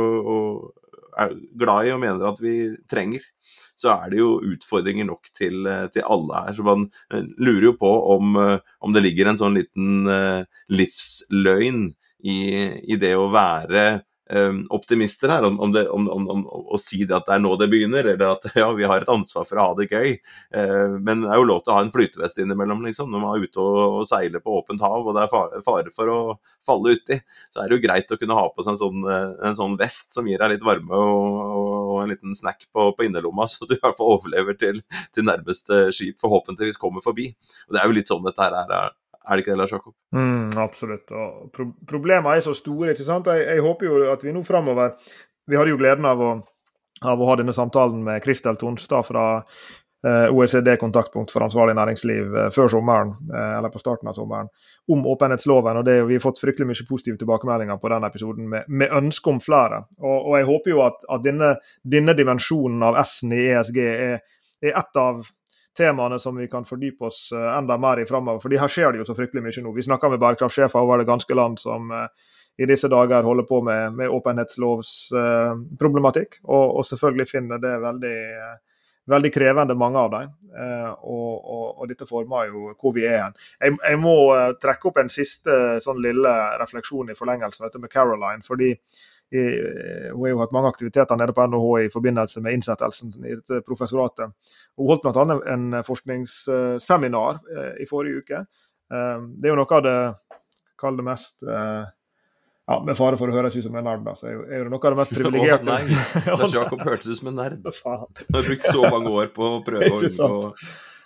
[1.18, 3.24] er glad i og mener at vi trenger,
[3.78, 6.56] så er det jo utfordringer nok til, til alle her.
[6.58, 6.88] Så man
[7.38, 10.10] lurer jo på om, om det ligger en sånn liten
[10.74, 11.84] livsløgn
[12.26, 12.40] i,
[12.90, 13.86] i det å være
[14.70, 17.70] optimister her, om, om, det, om, om, å si det at det er nå det
[17.72, 20.18] begynner, eller at ja, vi har et ansvar for å ha det gøy.
[20.56, 23.12] Uh, men det er jo lov til å ha en flytevest innimellom, liksom.
[23.14, 26.20] Når man er ute og, seiler på åpent hav og det er fare, for å
[26.68, 27.20] falle uti,
[27.54, 30.16] så er det jo greit å kunne ha på seg en sånn, en sånn vest
[30.16, 31.40] som gir deg litt varme og,
[31.98, 34.84] og en liten snack på, på innerlomma, så du i hvert fall overlever til,
[35.16, 37.32] til nærmeste skip forhåpentligvis kommer forbi.
[37.68, 38.90] Og Det er jo litt sånn dette her er
[39.28, 39.94] er det ikke det, Lars Jakob?
[40.16, 41.12] Mm, absolutt.
[41.12, 42.94] Og pro problemene er så store.
[42.94, 43.28] ikke sant?
[43.28, 44.96] Jeg, jeg, håper jo at vi nå framover
[45.48, 46.32] Vi hadde jo gleden av å,
[47.08, 49.28] av å ha denne samtalen med Kristel Tonstad fra
[50.04, 54.52] eh, OECD kontaktpunkt for ansvarlig næringsliv eh, før sommeren, eh, eller på starten av sommeren,
[54.92, 55.80] om åpenhetsloven.
[55.80, 59.32] og det, Vi har fått fryktelig mye positive tilbakemeldinger på den episoden, med, med ønske
[59.32, 59.86] om flere.
[60.00, 64.20] Og, og, Jeg håper jo at, at denne, denne dimensjonen av S-en i ESG er,
[64.64, 65.24] er et av
[65.78, 68.40] temaene som vi kan fordype oss eh, enda mer i framover.
[68.44, 69.72] For her skjer det jo så fryktelig mye nå.
[69.76, 72.08] Vi snakker med bærekraftsjefer over det ganske land som eh,
[72.58, 78.20] i disse dager holder på med, med åpenhetslovsproblematikk, eh, og, og, selvfølgelig finner det veldig,
[79.14, 80.28] veldig krevende, mange av dem.
[80.58, 83.36] Og, og, og, dette former jo hvor vi er hen.
[83.62, 84.18] Jeg, jeg må
[84.58, 88.42] trekke opp en siste sånn lille refleksjon i forlengelsen av dette med Caroline.
[88.48, 88.72] fordi
[89.32, 93.60] hun har jo hatt mange aktiviteter nede på NHH i forbindelse med innsettelsen i dette
[93.68, 94.32] professoratet.
[94.80, 95.40] Hun holdt bl.a.
[95.52, 98.42] en forskningsseminar eh, i forrige uke.
[98.94, 99.98] Eh, det er jo noe av det
[100.80, 101.86] kall det mest eh,
[102.68, 104.82] ja, Med fare for å høres ut som en nerd, da, så er det noe
[104.82, 105.64] av det mest privilegerte.
[105.64, 106.00] Å nei,
[106.42, 107.62] Lars Jakob hørtes ut som en nerd.
[107.64, 110.52] Du har brukt så mange år på å prøve å unngå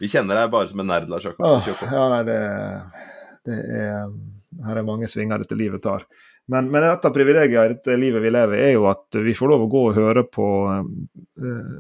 [0.01, 1.45] Vi kjenner deg bare som en nerd, Lars Jakob.
[1.85, 2.39] Ja, nei, det,
[3.45, 4.09] det er
[4.65, 6.07] Her er mange svinger dette livet tar.
[6.49, 9.51] Men, men, et av privilegiene i dette livet vi lever, er jo at vi får
[9.51, 11.75] lov å gå og høre på eh,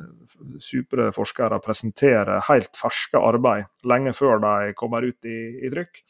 [0.61, 6.03] supre forskere presentere helt ferske arbeid lenge før de kommer ut i, i trykk.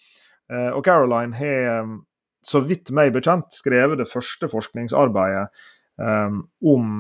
[0.52, 1.96] Eh, og Caroline har,
[2.44, 6.40] så vidt meg bekjent, skrevet det første forskningsarbeidet eh,
[6.76, 6.96] om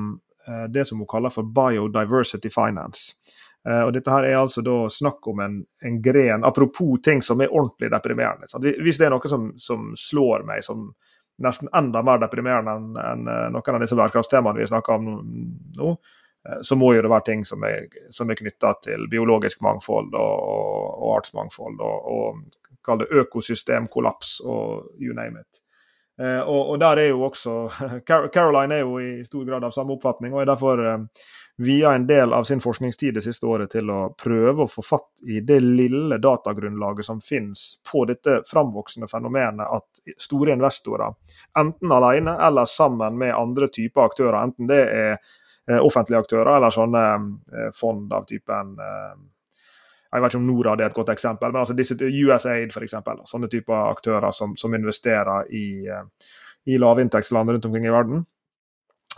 [0.73, 3.13] det som hun kaller for biodiversity finance.
[3.85, 7.53] Og dette her er altså da snakk om en, en gren, apropos ting som er
[7.53, 8.49] ordentlig deprimerende.
[8.81, 10.87] Hvis det er noe som, som slår meg som
[11.43, 15.11] nesten enda mer deprimerende enn, en, noen av disse bærekraftstemaene vi snakker om
[15.77, 15.93] nå,
[16.65, 20.37] så må jo det være ting som er, som er knytta til biologisk mangfold og,
[20.53, 25.61] og, og artsmangfold og, og kall det økosystemkollaps og you name it.
[26.21, 27.69] Eh, og, og, der er jo også
[28.33, 31.27] Caroline er jo i stor grad av samme oppfatning, og er derfor eh,
[31.61, 35.09] via en del av sin forskningstid det siste året til å prøve å få fatt
[35.29, 41.13] i det lille datagrunnlaget som finnes på dette framvoksende fenomenet at store investorer,
[41.59, 46.73] enten alene eller sammen med andre typer aktører, enten det er eh, offentlige aktører eller
[46.73, 47.05] sånne
[47.77, 48.75] fond av typen
[50.11, 52.97] jeg vet ikke om Norad er et godt eksempel, men altså disse USAID f.eks.
[53.31, 56.31] Sånne typer aktører som, som investerer i, eh,
[56.67, 58.25] i lavinntektsland rundt omkring i verden.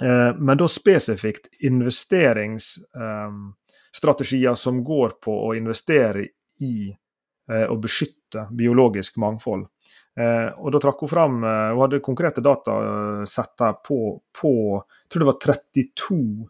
[0.01, 6.27] Eh, men da spesifikt investeringsstrategier eh, som går på å investere
[6.63, 6.97] i
[7.43, 9.67] å beskytte biologisk mangfold.
[10.55, 15.27] og Da trakk hun fram Hun hadde konkrete datasett her på, på jeg tror det
[15.27, 16.47] var 32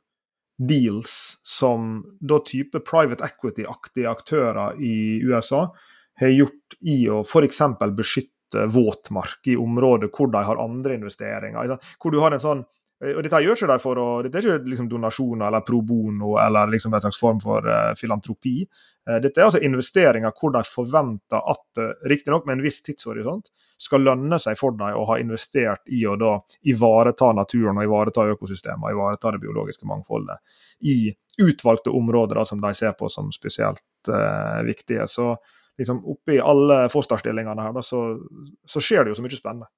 [0.70, 5.74] deals som da type private equity-aktige aktører i USA
[6.20, 7.62] har gjort i å f.eks.
[7.98, 11.78] beskytte våtmark i områder hvor de har andre investeringer.
[11.98, 12.66] Hvor du har en sånn
[13.12, 16.38] og Dette gjør ikke de for å, dette er ikke liksom donasjoner eller pro bono
[16.42, 18.62] eller liksom en slags form for uh, filantropi.
[19.10, 23.52] Uh, dette er altså investeringer hvor de forventer at, uh, riktignok med en viss tidshorisont,
[23.84, 26.38] skal lønne seg for dem å ha investert i å da
[26.72, 30.40] ivareta naturen og ivareta økosystemet og ivareta det biologiske mangfoldet
[30.88, 31.12] i
[31.42, 35.10] utvalgte områder da, som de ser på som spesielt uh, viktige.
[35.12, 35.34] Så
[35.78, 38.06] liksom oppi alle fosterstillingene her, da, så,
[38.70, 39.72] så skjer det jo så mye spennende.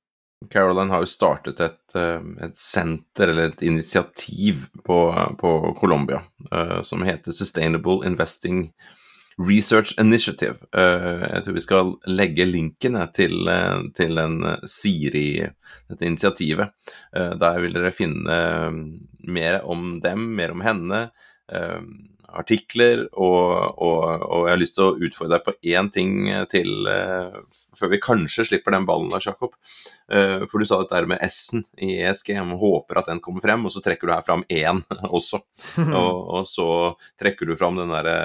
[0.51, 4.99] Caroline har jo startet et, eh, et senter, eller et initiativ, på,
[5.39, 8.67] på Colombia uh, som heter Sustainable Investing
[9.38, 10.55] Research Initiative.
[10.77, 15.27] Eh, jeg tror vi skal legge linken til, eh, til en eh, Siri,
[15.89, 16.71] dette initiativet.
[17.13, 18.38] Der vil dere finne
[19.21, 21.01] mer om dem, mer om henne,
[22.36, 26.15] artikler, og, og, og jeg har lyst til å utfordre deg på én ting
[26.49, 26.89] til
[27.78, 29.54] før vi kanskje slipper den ballen da, Jakob.
[30.08, 33.74] For du sa dette med S-en i ESG, man håper at den kommer frem, og
[33.74, 34.84] så trekker du her fram én
[35.18, 35.42] også.
[36.02, 36.68] Og, og så
[37.20, 38.18] trekker du fram den derre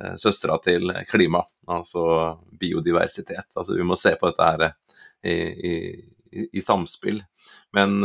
[0.00, 3.50] Eh, søstera til klima, altså biodiversitet.
[3.56, 5.74] Altså vi må se på dette her eh, i,
[6.32, 7.20] i, i samspill.
[7.76, 8.00] Men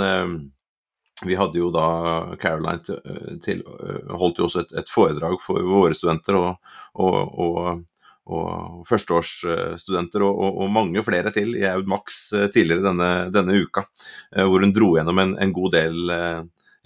[1.26, 1.88] vi hadde jo da
[2.42, 3.00] Caroline til,
[3.44, 3.63] til
[4.22, 7.82] holdt jo også et, et, foredrag for våre studenter og, og, og,
[8.28, 13.86] og førsteårsstudenter og, og, mange flere til i Aud Max tidligere denne, denne uka,
[14.36, 16.16] hvor hun dro gjennom en, en god del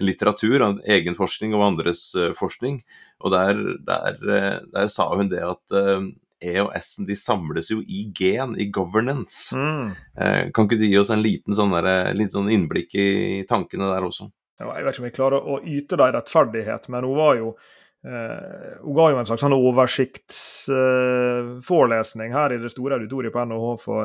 [0.02, 2.80] litteratur, av egen forskning og andres uh, forskning.
[3.22, 4.20] Og der, der,
[4.72, 5.76] der, sa hun det at
[6.42, 9.54] E og S-en de samles jo i gen, i governance.
[9.54, 9.92] Mm.
[10.56, 13.10] kan ikke du gi oss en liten sånn, der, liten sånn innblikk i
[13.50, 14.32] tankene der også?
[14.62, 17.54] Jeg vet ikke om jeg klarer å yte deg rettferdighet, men hun var jo
[18.02, 24.02] hun ga jo en slags sånn oversiktsforelesning her i det store auditoriet på NHH for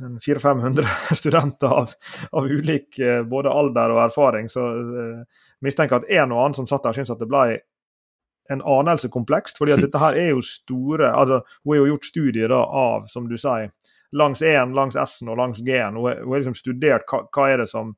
[0.00, 1.90] 400-500 studenter av,
[2.30, 4.50] av, ulik eh, både alder og erfaring.
[4.50, 7.60] Så eh, mistenker at en og annen som satt der, syntes at det ble
[8.52, 9.58] en anelse komplekst.
[9.58, 13.06] fordi at dette her er jo store altså Hun har jo gjort studier da av,
[13.08, 13.70] som du sier,
[14.12, 15.96] langs E-en, langs S-en og langs G-en.
[15.96, 17.94] Hun har liksom studert hva, hva, er det som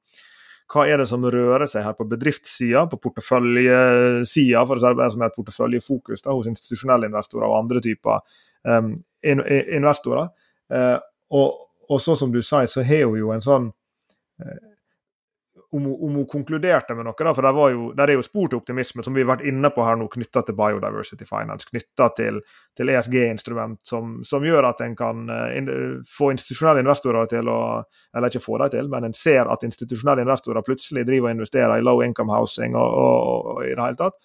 [0.73, 5.31] hva er det som rører seg her på bedriftssida, på porteføljesida, for det som er
[5.31, 8.25] et porteføljefokus da, hos institusjonelle investorer og andre typer
[8.67, 10.33] um, in, in, investorer.
[10.73, 10.99] Uh,
[11.39, 13.69] og, og så som du sier, så har hun jo en sånn
[14.43, 14.59] eh,
[15.77, 18.61] om, om, hun konkluderte med noe, da, for der, jo, der, er jo spor til
[18.61, 22.41] optimisme, som vi har vært inne på her nå, knytta til Biodiversity Finance, knytta til,
[22.77, 25.69] til ESG-instrument, som, som, gjør at en kan uh, in,
[26.11, 27.61] få institusjonelle investorer til å
[28.17, 31.77] Eller ikke få dem til, men en ser at institusjonelle investorer plutselig driver og investerer
[31.77, 34.19] i low income housing og, og, og i det hele tatt.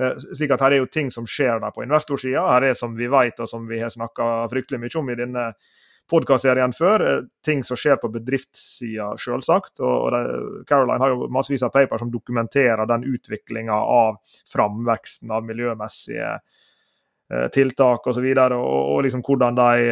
[0.00, 2.44] Uh, slik at her er jo ting som skjer der på investorsida.
[2.52, 5.52] Her er som vi vet, og som vi har snakka fryktelig mye om i denne
[6.10, 7.06] podkastserien før.
[7.06, 9.80] Eh, ting som skjer på bedriftssida, selvsagt.
[9.80, 10.14] Og,
[10.68, 14.18] Caroline har jo massevis av paper som dokumenterer den utviklinga av
[14.52, 18.06] framveksten av miljømessige eh, tiltak.
[18.06, 19.90] Og, så og, og liksom hvordan de,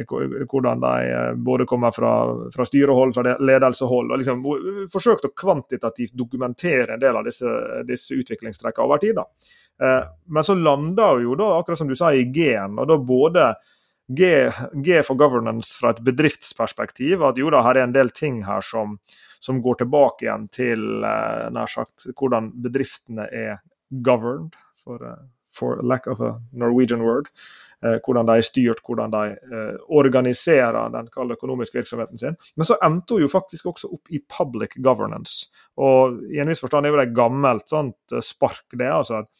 [0.00, 2.14] eh, hvordan de både kommer fra,
[2.54, 4.12] fra styrehold, fra ledelsehold.
[4.12, 4.44] og liksom
[4.92, 9.16] Forsøkt å kvantitativt dokumentere en del av disse, disse utviklingstrekkene over tid.
[9.16, 9.28] da.
[9.76, 12.78] Men så lander jo da, akkurat som du sa, i G-en.
[12.80, 13.50] og da både
[14.08, 14.50] G,
[14.84, 17.24] G, for governance fra et bedriftsperspektiv.
[17.26, 18.96] At jo da, her er en del ting her som,
[19.42, 23.56] som går tilbake igjen til uh, nær sagt hvordan bedriftene er
[24.06, 27.32] governed, for, uh, for lack of a Norwegian word.
[27.82, 29.24] Uh, hvordan de er styrt, hvordan de
[29.92, 32.38] organiserer den økonomiske virksomheten sin.
[32.56, 35.50] Men så endte hun jo faktisk også opp i public governance.
[35.76, 38.88] Og i en viss forstand er jo det et gammelt sånt spark, det.
[38.88, 39.32] altså at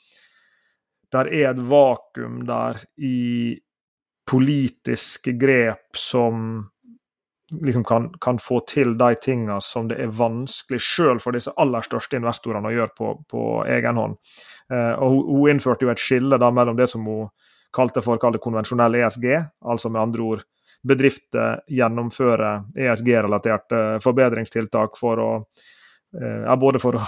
[1.15, 3.57] der er et vakuum der i
[4.27, 6.67] politiske grep som
[7.63, 11.85] liksom kan, kan, få til de tingene som det er vanskelig selv for disse aller
[11.87, 14.17] største investorene å gjøre på, på egen hånd.
[14.73, 17.29] Eh, og hun, hun, innførte jo et skille da mellom det som hun
[17.77, 19.29] kalte for kalte konvensjonell ESG,
[19.69, 20.45] altså med andre ord
[20.87, 25.31] bedrifter gjennomfører ESG-relaterte forbedringstiltak for å,
[26.19, 27.07] eh, både for å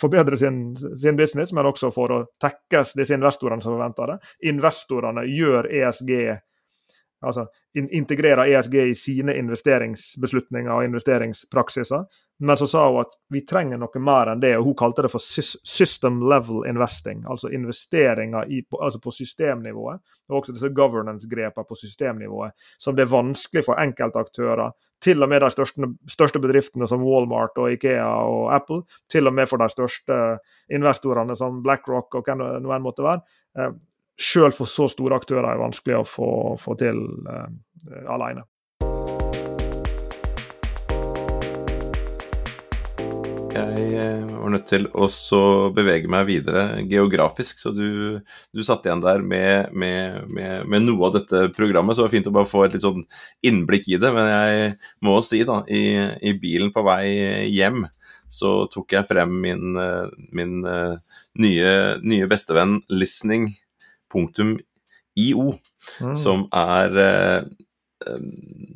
[0.00, 4.18] forbedre sin, sin, business, men også for å tekkes disse investorene som forventer det.
[4.50, 6.12] Investorene gjør ESG
[7.26, 12.04] altså in integrerer ESG i sine investeringsbeslutninger og investeringspraksiser.
[12.40, 15.10] Men så sa hun at vi trenger noe mer enn det, og hun kalte det
[15.10, 17.24] for system level investing.
[17.30, 23.16] Altså investeringer i, altså på systemnivået, og også disse governance-grepene på systemnivået, som det er
[23.16, 24.70] vanskelig for enkeltaktører
[25.02, 29.34] til og med de største, største, bedriftene som Walmart og Ikea og Apple, til og
[29.34, 30.38] med for de største
[30.74, 33.22] investorene som BlackRock og hvem det nå enn måtte være,
[33.58, 33.76] eh,
[34.18, 37.50] sjøl for så store aktører er vanskelig å få, få til eh,
[38.10, 38.44] alene.
[43.58, 45.06] Jeg eh, var nødt til å
[45.74, 48.18] bevege meg videre geografisk, så du,
[48.54, 51.96] du satt igjen der med, med, med, med, noe av dette programmet.
[51.96, 53.06] Så det var fint å bare få et litt sånn
[53.46, 54.12] innblikk i det.
[54.14, 54.74] Men jeg
[55.06, 55.84] må si, da, i,
[56.22, 57.06] i bilen på vei
[57.54, 57.86] hjem,
[58.28, 60.60] så tok jeg frem min, eh, min
[61.40, 61.72] nye,
[62.04, 63.48] nye bestevenn Listening
[64.14, 65.48] .io,
[66.00, 66.14] mm.
[66.18, 67.48] som er eh,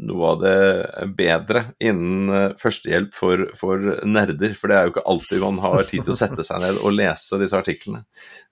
[0.02, 4.56] noe av det bedre innen eh, førstehjelp for, for, nerder.
[4.58, 6.96] For det er jo ikke alltid man har tid til å sette seg ned og
[6.96, 8.04] lese disse artiklene.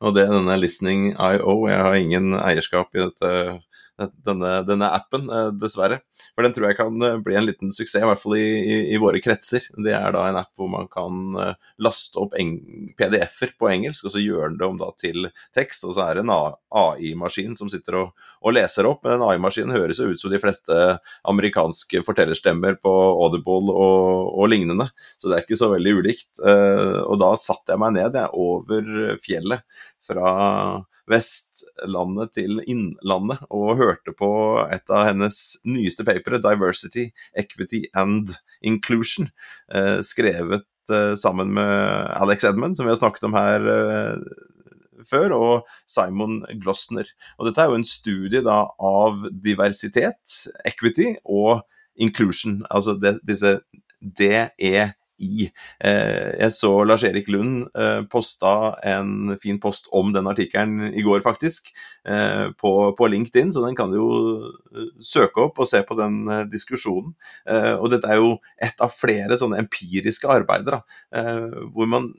[0.04, 1.56] Og det denne Listening.io.
[1.70, 3.34] Jeg har ingen eierskap i dette
[4.08, 6.00] denne, denne, appen, eh, dessverre.
[6.34, 8.78] For den tror jeg kan eh, bli en liten suksess, i hvert fall i, i,
[8.94, 9.66] i våre kretser.
[9.76, 12.36] Det er da en app hvor man kan eh, laste opp
[12.98, 15.84] PDF-er på engelsk, og så gjør den det om da til tekst.
[15.88, 19.04] Og så er det en AI-maskin som sitter og, og, leser opp.
[19.04, 20.80] Men den AI-maskinen høres jo ut som de fleste
[21.28, 24.88] amerikanske fortellerstemmer på Audible og, og, lignende,
[25.20, 26.30] så det er ikke så veldig ulikt.
[26.40, 30.32] Og da satte jeg meg ned jeg, over fjellet fra
[31.11, 34.31] Vestlandet til Innlandet og hørte på
[34.70, 39.31] et av hennes nyeste papere, 'Diversity, Equity and Inclusion',
[39.75, 44.16] eh, skrevet eh, sammen med Alex Edmund, som vi har snakket om her eh,
[45.07, 47.09] før, og Simon Glossner.
[47.38, 51.62] Og dette er jo en studie da av diversitet, equity og
[52.01, 53.59] inclusion, altså det, disse
[54.01, 55.48] DE i.
[55.85, 61.22] Eh, jeg så Lars-Erik Lund eh, posta en fin post om den artikkelen i går,
[61.24, 61.70] faktisk,
[62.09, 64.11] eh, på, på, LinkedIn, så den kan du jo
[65.04, 67.12] søke opp og se på den diskusjonen.
[67.80, 71.24] Og dette er jo et av flere sånne empiriske arbeider, da,
[71.74, 72.11] hvor man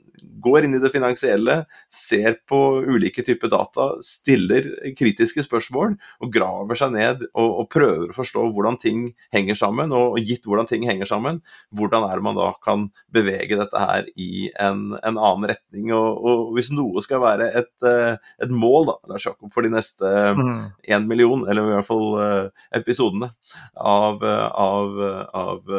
[0.42, 1.62] går inn i det finansielle,
[1.92, 8.10] ser på ulike typer data, stiller kritiske spørsmål og graver seg ned og, og prøver
[8.10, 11.42] å forstå hvordan ting henger sammen, og gitt hvordan ting henger sammen,
[11.74, 15.92] hvordan er det man da kan bevege dette her i en, en annen retning.
[15.96, 19.72] Og, og, hvis noe skal være et, eh, et mål da, Lars Jakob, for de
[19.74, 21.08] neste én mm.
[21.08, 23.32] million, eller i hvert fall eh, episodene,
[23.76, 25.00] av, av,
[25.32, 25.72] av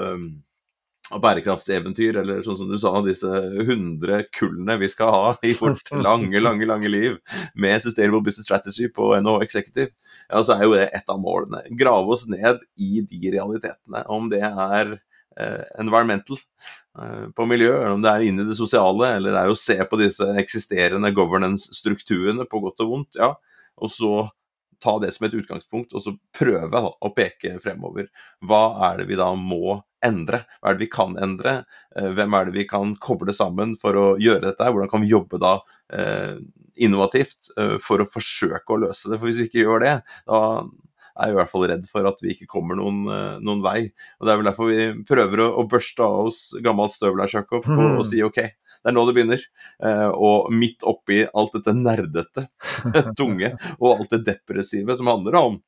[1.12, 3.30] av bærekraftseventyr, eller sånn som du sa, disse
[3.68, 7.18] hundre kullene vi skal ha i vårt lange, lange lange liv
[7.60, 9.92] med Sustainable Business Strategy på NHO Executive,
[10.30, 11.64] ja, så er jo det et av målene.
[11.80, 14.06] Grave oss ned i de realitetene.
[14.10, 15.00] Om det er Eh,
[15.80, 16.38] environmental,
[17.00, 19.60] eh, på miljø, eller om det er inn i det sosiale, eller det er å
[19.60, 23.34] se på disse eksisterende governance-strukturene på godt og vondt, ja,
[23.82, 24.14] og så
[24.84, 28.10] ta det som et utgangspunkt, og så prøve da, å peke fremover.
[28.44, 30.44] Hva er det vi da må endre?
[30.60, 31.62] Hva er det vi kan endre?
[31.96, 34.68] Eh, hvem er det vi kan koble sammen for å gjøre dette?
[34.68, 35.56] Hvordan kan vi jobbe da
[35.96, 36.36] eh,
[36.84, 39.20] innovativt eh, for å forsøke å løse det?
[39.20, 39.96] For hvis vi ikke gjør det,
[40.28, 40.42] da
[41.20, 43.80] er i hvert fall redd for at vi ikke kommer noen, eh, noen vei.
[44.20, 47.32] Og Det er vel derfor vi prøver å, å børste av oss gammelt støv der,
[47.34, 48.40] Jakob, og, og si OK,
[48.84, 49.44] det er nå det begynner.
[49.84, 52.48] Eh, og midt oppi alt dette nerdete,
[53.20, 55.62] tunge og alt det depressive som handler om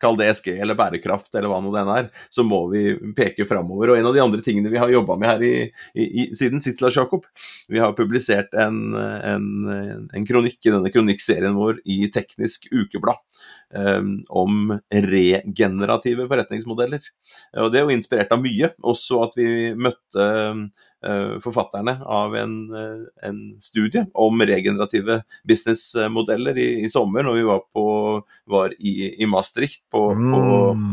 [0.00, 3.92] kall det SG eller bærekraft eller hva nå det er, så må vi peke framover.
[3.92, 5.54] Og en av de andre tingene vi har jobba med her i,
[5.92, 7.26] i, i, siden sist, Lars Jakob,
[7.68, 13.20] vi har publisert en, en, en, kronikk i denne kronikkserien vår i Teknisk Ukeblad.
[13.70, 17.04] Om regenerative forretningsmodeller.
[17.62, 20.26] Og Det er jo inspirert av mye, også at vi møtte
[21.06, 27.44] Eh, forfatterne av en, eh, en, studie om regenerative businessmodeller i, i sommer, når vi
[27.48, 27.84] var, på,
[28.52, 30.34] var i, i, Maastricht på, mm.
[30.34, 30.42] på,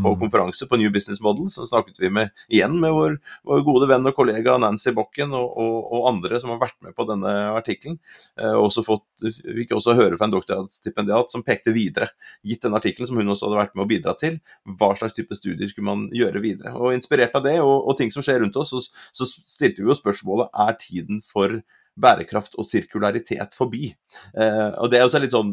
[0.06, 1.50] på, konferanse på New Business Model.
[1.52, 5.50] Så snakket vi med, igjen med vår, vår gode venn og kollega Nancy Bokken og,
[5.60, 8.00] og, og, andre som har vært med på denne artikkelen.
[8.40, 9.04] Eh, også fått,
[9.44, 12.08] fikk også høre fra en doktorstipendiat som pekte videre,
[12.40, 14.38] gitt den artikkelen som hun også hadde vært med å bidra til,
[14.78, 16.76] hva slags type studier skulle man gjøre videre.
[16.78, 18.84] Og Inspirert av det og, og ting som skjer rundt oss, så,
[19.16, 21.60] så stilte vi jo spørsmålet er tiden for
[22.00, 23.90] bærekraft og sirkularitet forbi.
[24.34, 25.50] Eh, og Det er jo litt sånn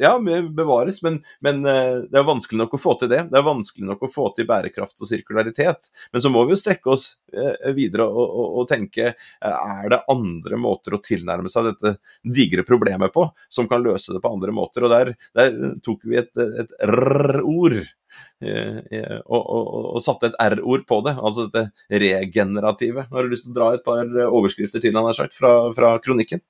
[0.00, 3.22] Ja, bevares, men, men, eh, det er vanskelig nok å få til det.
[3.30, 5.90] Det er vanskelig nok å få til bærekraft og sirkularitet.
[6.12, 9.16] Men så må vi jo strekke oss eh, videre og, og, og, tenke eh,
[9.54, 14.22] er det andre måter å tilnærme seg dette digre problemet på, som kan løse det
[14.24, 14.86] på andre måter.
[14.86, 17.84] Og der, der tok vi et, et r-ord
[18.44, 23.06] og, og, og, satte et R-ord på det, altså dette regenerative.
[23.10, 25.94] Har du lyst til å dra et par overskrifter til han har sagt fra, fra
[26.04, 26.42] kronikken?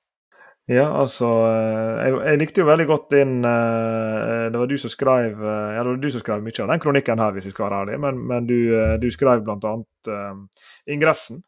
[0.65, 5.43] Ja, altså eh, jeg, jeg, likte jo veldig godt din Det var du som skrev
[5.45, 7.81] ja, det var du som skrev mye av den kronikken her, hvis vi skal være
[7.83, 8.57] ærlige, men, men du,
[9.01, 9.75] du skrev bl.a.
[10.09, 11.43] Uh, ingressen,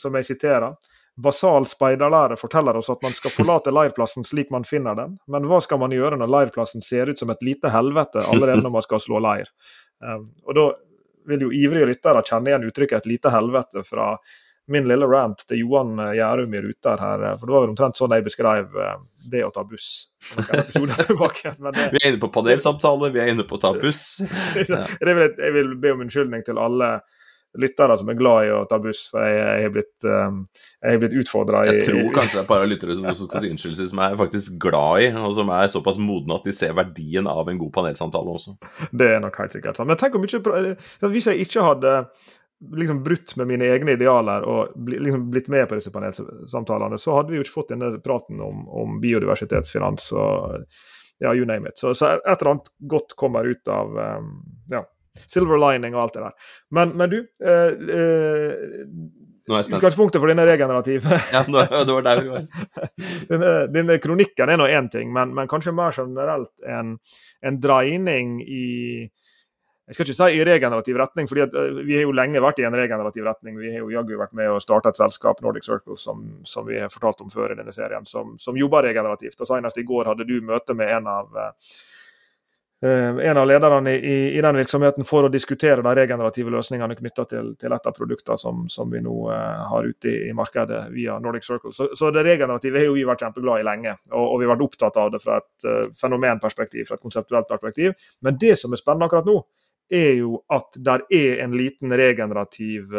[0.00, 0.74] som jeg siterer.
[1.16, 5.58] Basal speiderlære forteller oss at man skal forlate leirplassen slik man finner den, men hva
[5.60, 9.02] skal man gjøre når leirplassen ser ut som et lite helvete allerede når man skal
[9.04, 9.50] slå leir?
[10.00, 10.70] Um, og Da
[11.28, 14.16] vil jo ivrige lyttere kjenne igjen uttrykket 'et lite helvete' fra
[14.66, 17.24] min lille rant til Johan eh, Gjærum i Ruter her.
[17.26, 18.98] Eh, for det var vel omtrent sånn jeg beskrev eh,
[19.32, 19.88] det å ta buss.
[20.38, 21.88] tilbake, det...
[21.94, 24.04] Vi er inne på panelsamtale, vi er inne på å ta buss.
[24.72, 24.84] Ja.
[25.00, 27.00] Jeg, vil, be om unnskyldning til alle
[27.60, 30.42] lyttere som er glad i å ta buss, for jeg, jeg er blitt, um,
[31.02, 33.52] blitt utfordra i Jeg tror kanskje det er et par lyttere som, som skal si
[33.52, 37.28] unnskyld, som er faktisk glad i, og som er såpass modne at de ser verdien
[37.30, 38.56] av en god panelsamtale også.
[38.90, 39.90] Det er nok helt sikkert sant.
[39.90, 40.40] Men tenk om ikke
[41.12, 41.98] Hvis jeg ikke hadde
[42.78, 47.32] liksom brutt med mine egne idealer og liksom blitt med på disse panelsamtalene, så hadde
[47.32, 50.62] vi jo ikke fått denne praten om, om biodiversitetsfinans og
[51.22, 51.78] ja, you name it.
[51.78, 54.30] Så, så, et eller annet godt kommer ut av um,
[54.70, 54.82] ja,
[55.28, 56.52] Silver lining og alt det der.
[56.70, 58.52] Men, men du eh, eh,
[59.52, 62.44] Utgangspunktet for denne regenerative Ja, det var der vi var.
[63.32, 66.96] denne, denne, kronikken er nå én ting, men, men, kanskje mer generelt en,
[67.42, 69.10] en dreining i
[69.90, 72.64] jeg skal ikke si i regenerativ retning, for eh, vi har jo lenge vært i
[72.64, 73.58] en regenerativ retning.
[73.60, 76.78] Vi har jo jaggu vært med å starte et selskap, Nordic Circle, som, som, vi
[76.80, 79.42] har fortalt om før i denne serien, som, som jobber regenerativt.
[79.42, 81.50] Og Senest i går hadde du møte med en av Eh,
[82.86, 87.52] en av lederne i, i, den virksomheten for å diskutere de regenerative løsningene knytta til,
[87.60, 91.18] til, et av produktene som, som vi nå uh, har ute i, i, markedet via
[91.22, 91.70] Nordic Circle.
[91.76, 94.54] Så, så, det regenerative har jo vi vært kjempeglad i lenge, og, og vi har
[94.56, 97.94] vært opptatt av det fra et uh, fenomenperspektiv, fra et konseptuelt perspektiv.
[98.26, 99.38] Men det som er spennende akkurat nå,
[99.92, 102.94] er jo at der er en liten regenerativ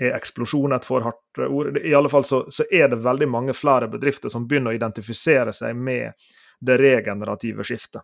[0.00, 1.76] er eksplosjon et for hardt ord?
[1.76, 5.52] I alle fall så, så er det veldig mange flere bedrifter som begynner å identifisere
[5.54, 6.16] seg med
[6.60, 8.02] det regenerative skiftet.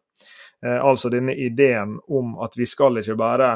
[0.64, 3.51] Eh, altså denne ideen om at vi skal ikke bare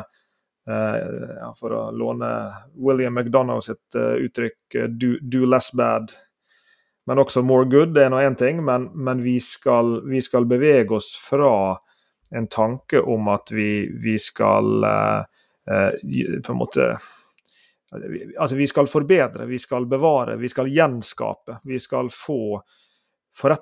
[0.69, 2.29] eh, For å låne
[2.77, 6.13] William McDonagh sitt eh, uttrykk do, do, less bad',
[7.07, 8.65] men også 'more good', det er nå én ting.
[8.65, 11.79] Men, men vi, skal, vi, skal, bevege oss fra
[12.31, 15.25] en tanke om at vi, vi skal uh,
[15.67, 16.93] på en måte
[18.39, 21.57] Altså, vi skal forbedre, vi skal bevare, vi skal gjenskape.
[21.67, 22.61] Vi skal få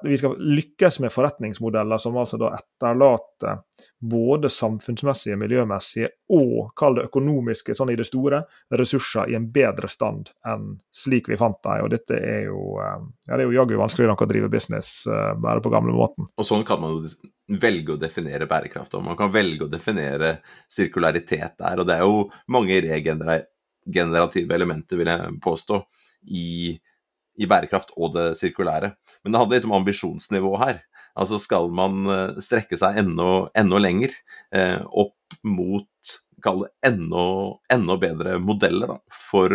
[0.03, 3.61] vi skal lykkes med forretningsmodeller som altså da etterlater
[3.99, 8.43] både samfunnsmessige, miljømessige og kall det økonomiske sånn i det store,
[8.79, 11.85] ressurser i en bedre stand enn slik vi fant dem.
[11.87, 14.93] Og dette er jo eh, ja, det er jo jaggu vanskeligere enn å drive business
[15.11, 16.29] uh, bare på gamle måten.
[16.39, 20.37] Og sånn kan man jo velge å definere bærekraft, og man kan velge å definere
[20.71, 21.83] sirkularitet der.
[21.83, 25.83] Og det er jo mange regenerative elementer, vil jeg påstå,
[26.35, 26.77] i
[27.39, 28.93] i bærekraft og det sirkulære.
[29.23, 30.83] Men det handler litt om ambisjonsnivå her.
[31.19, 34.15] Altså skal man eh, strekke seg enda, enda lenger
[34.55, 37.25] eh, opp mot kall det enda,
[37.75, 39.55] enda bedre modeller da, for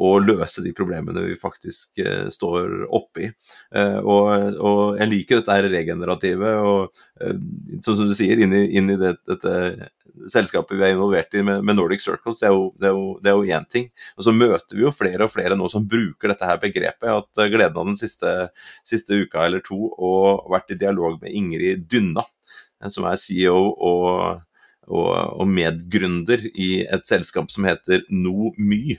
[0.00, 3.26] å løse de problemene vi faktisk eh, står oppi.
[3.74, 4.28] Eh, og,
[4.62, 7.34] og, jeg liker dette regenerative, og eh,
[7.82, 9.90] som du sier, inn i, det, dette
[10.32, 13.56] selskapet vi er involvert i med, med Nordic Circles, det er, jo, det er jo
[13.58, 13.88] én ting.
[14.16, 17.06] Og så møter vi jo flere og flere nå som bruker dette her begrepet.
[17.06, 18.34] Jeg har hatt eh, gleden av den siste,
[18.86, 22.26] siste uka eller to og vært i dialog med Ingrid Dynna,
[22.82, 24.46] eh, som er CEO og
[24.90, 28.96] og, og medgründer i et selskap som heter NoMy,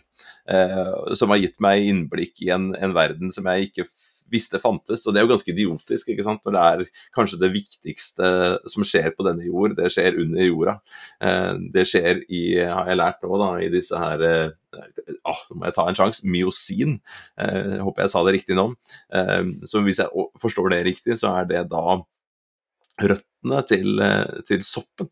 [0.48, 3.88] eh, som har gitt meg innblikk i en, en verden som jeg ikke
[4.32, 5.04] hvis det fantes.
[5.06, 6.44] Og det er jo ganske idiotisk, ikke sant.
[6.46, 8.32] Når det er kanskje det viktigste
[8.72, 10.76] som skjer på denne jord, det skjer under jorda.
[11.28, 14.26] Eh, det skjer i, har jeg lært nå, da, i disse her
[15.28, 16.26] ah, Nå må jeg ta en sjanse.
[16.26, 17.00] Myosin.
[17.38, 18.70] jeg håper jeg sa det riktig nå.
[19.20, 22.00] Eh, så hvis jeg forstår det riktig, så er det da
[23.02, 24.04] røttene til,
[24.48, 25.10] til soppen.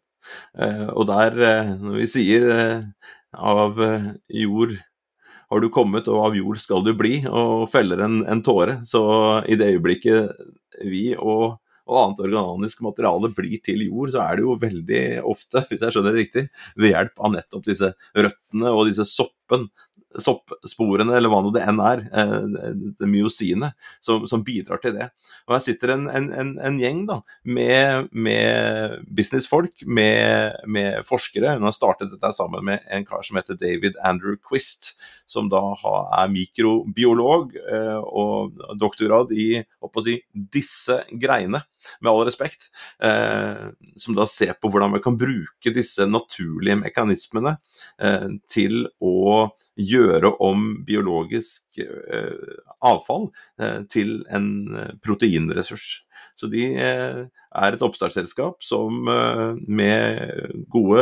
[0.93, 1.34] og der,
[1.80, 2.43] når vi sier
[3.34, 3.80] av
[4.30, 4.76] jord
[5.50, 8.80] har du kommet, og av jord skal du bli, og feller en, en tåre.
[8.88, 9.02] Så
[9.50, 10.36] i det øyeblikket
[10.86, 11.58] vi og,
[11.89, 15.95] og, annet organisk materiale blir til jord, så er det jo veldig ofte, hvis jeg
[15.95, 16.45] skjønner det riktig,
[16.78, 19.68] ved hjelp av nettopp disse røttene og disse soppen,
[20.18, 25.10] soppsporene, eller hva nå det enn er, eh, myosinet, som, som, bidrar til det.
[25.47, 31.53] Og Her sitter en, en, en, en gjeng da, med, med businessfolk, med, med, forskere.
[31.57, 34.95] Hun har startet dette sammen med en kar som heter David Andrew Quist,
[35.30, 39.51] som da er mikrobiolog eh, og doktorgrad i
[40.01, 41.62] si, disse greiene
[42.02, 42.70] med all respekt,
[43.04, 47.58] eh, som da ser på hvordan vi kan bruke disse naturlige mekanismene
[48.02, 49.50] eh, til å
[49.80, 56.06] gjøre om biologisk eh, avfall eh, til en eh, proteinressurs.
[56.40, 57.20] Så de eh,
[57.50, 61.02] er et oppstartsselskap som med gode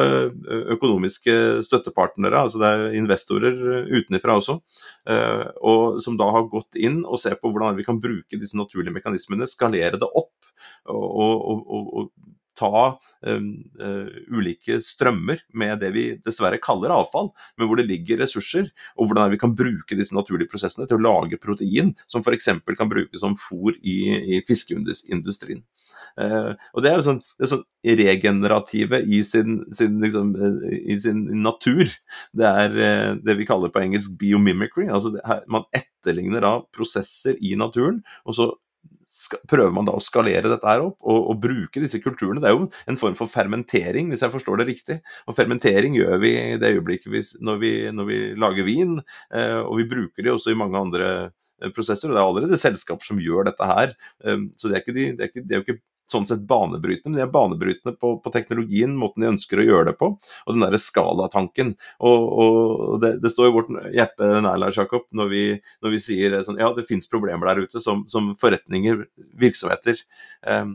[0.73, 1.33] økonomiske
[1.67, 3.57] støttepartnere, altså det er investorer
[3.91, 4.55] utenfra også,
[5.67, 8.95] og som da har gått inn og ser på hvordan vi kan bruke disse naturlige
[8.95, 10.36] mekanismene, skalere det opp
[10.89, 11.37] og,
[11.67, 12.09] og, og,
[12.57, 12.97] ta
[13.27, 13.49] um,
[13.81, 19.09] uh, ulike strømmer med det vi dessverre kaller avfall, men hvor det ligger ressurser, og
[19.09, 22.49] hvordan vi kan bruke disse naturlige prosessene til å lage protein, som f.eks.
[22.77, 23.97] kan brukes som fôr i,
[24.37, 25.63] i fiskeindustrien.
[26.17, 27.65] Uh, og Det er jo sånn, det er sånn
[27.97, 30.33] regenerative i sin, sin, liksom,
[30.81, 31.89] i sin, natur.
[32.37, 34.87] Det er uh, det vi kaller på engelsk biomimicry.
[34.89, 38.55] altså her, Man etterligner da prosesser i naturen, og så
[39.47, 42.41] prøver man da å skalere dette her opp og, og, bruke disse kulturene.
[42.43, 44.99] Det er jo en form for fermentering, hvis jeg forstår det riktig.
[45.27, 48.97] Og fermentering gjør vi i det øyeblikket vi, når, vi, når, vi, lager vin,
[49.31, 52.11] eh, og vi bruker det også i mange andre eh, prosesser.
[52.11, 53.95] og Det er allerede selskaper som gjør dette her.
[54.23, 55.81] Um, så det er, de, det, er ikke, det er, jo ikke
[56.11, 59.91] sånn sett banebrytende, men de er banebrytende på, på, teknologien, måten de ønsker å gjøre
[59.91, 61.73] det på, og den derre skalatanken.
[61.99, 65.43] Og, og det, det, står i vårt hjerte nær, Lars Jakob, når vi,
[65.85, 69.05] når vi sier sånn ja, det finnes problemer der ute som, som forretninger,
[69.39, 70.03] virksomheter,
[70.47, 70.67] eh,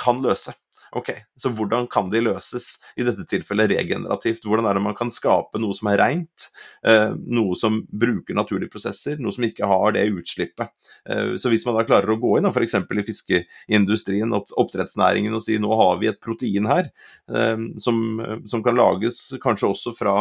[0.00, 0.54] kan løse.
[0.96, 4.42] Ok, så hvordan kan de løses, i dette tilfellet regenerativt?
[4.46, 6.48] Hvordan er det man kan skape noe som er rent,
[6.82, 10.72] eh, noe som bruker naturlige prosesser, noe som ikke har det utslippet?
[11.06, 12.74] Eh, så hvis man da klarer å gå inn, f.eks.
[12.74, 16.90] i fiskeindustrien, oppdrettsnæringen, og si nå har vi et protein her
[17.30, 18.02] eh, som,
[18.50, 20.16] som kan lages kanskje også fra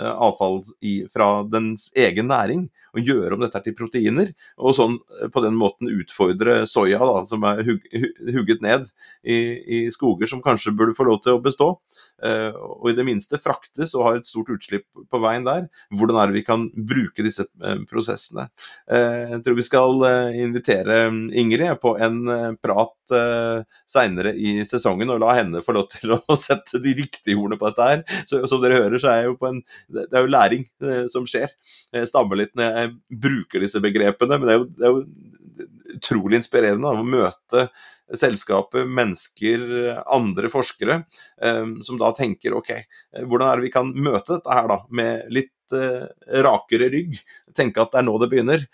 [0.00, 4.32] avfall i, fra dens egen næring, og gjøre om dette til proteiner.
[4.60, 4.98] Og sånn
[5.32, 7.86] på den måten utfordre soya, da, som er hug,
[8.34, 8.88] hugget ned
[9.22, 11.72] i, i, skoger som kanskje burde få lov til å bestå.
[12.20, 15.68] Uh, og i det minste fraktes og har et stort utslipp på veien der.
[15.96, 18.48] Hvordan er det vi kan bruke disse uh, prosessene?
[18.90, 20.02] Jeg tror vi skal
[20.36, 21.02] invitere
[21.36, 22.18] Ingrid på en
[22.62, 23.12] prat
[23.90, 27.70] seinere i sesongen og la henne få lov til å sette de riktige ordene på
[27.70, 28.24] dette her.
[28.28, 30.66] Så som dere hører, så er jo en Det er jo læring
[31.12, 31.52] som skjer.
[31.94, 32.79] Jeg stammer litt når jeg
[33.22, 37.68] bruker disse begrepene, men det er jo, det er jo utrolig inspirerende å møte
[38.16, 39.62] selskapet, mennesker,
[40.10, 41.02] andre forskere,
[41.46, 42.72] um, som da tenker ok,
[43.22, 47.14] hvordan er det vi kan møte dette her da, med litt rakere rygg.
[47.54, 48.64] Tenke at det er nå det begynner.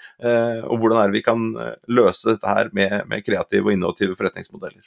[0.64, 4.16] Og hvordan er det vi kan eh, løse dette her med, med kreative og innovative
[4.16, 4.86] forretningsmodeller.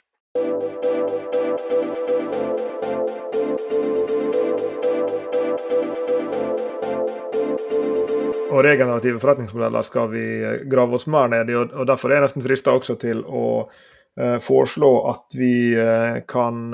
[8.49, 10.23] Og regenerative forretningsmodeller skal vi
[10.71, 14.37] grave oss mer ned i, og derfor er jeg nesten frista også til å uh,
[14.41, 16.73] foreslå at vi uh, kan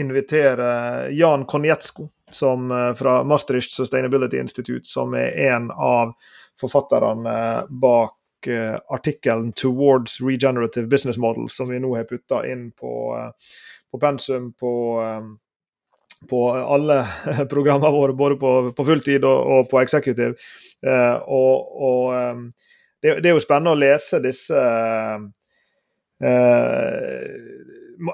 [0.00, 6.14] invitere Jan Konjetsko som, eh, fra Maastricht Sustainability Institute, som er en av
[6.60, 8.18] forfatterne bak
[8.90, 13.14] artikkelen 'Towards Regenerative Business Model', som vi nå har putta inn på,
[13.92, 14.72] på pensum på,
[16.28, 17.02] på alle
[17.52, 20.34] programmene våre, både på, på fulltid og, og, på executive.
[20.86, 22.48] Eh, og, og um,
[23.02, 24.64] det, det, er jo spennende å lese disse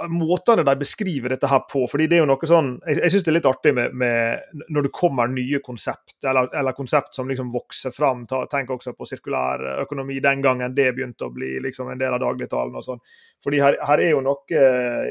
[0.08, 1.86] måtene de beskriver dette her på.
[1.90, 4.62] fordi det er jo noe sånn, Jeg, jeg syns det er litt artig med, med,
[4.68, 8.24] når det kommer nye konsept, eller, eller konsept som liksom vokser fram.
[8.28, 12.16] Ta, tenk også på sirkulær økonomi den gangen det begynte å bli liksom en del
[12.16, 12.76] av dagligtalen.
[12.76, 13.02] og sånn.
[13.44, 14.64] Fordi her, her, er jo noe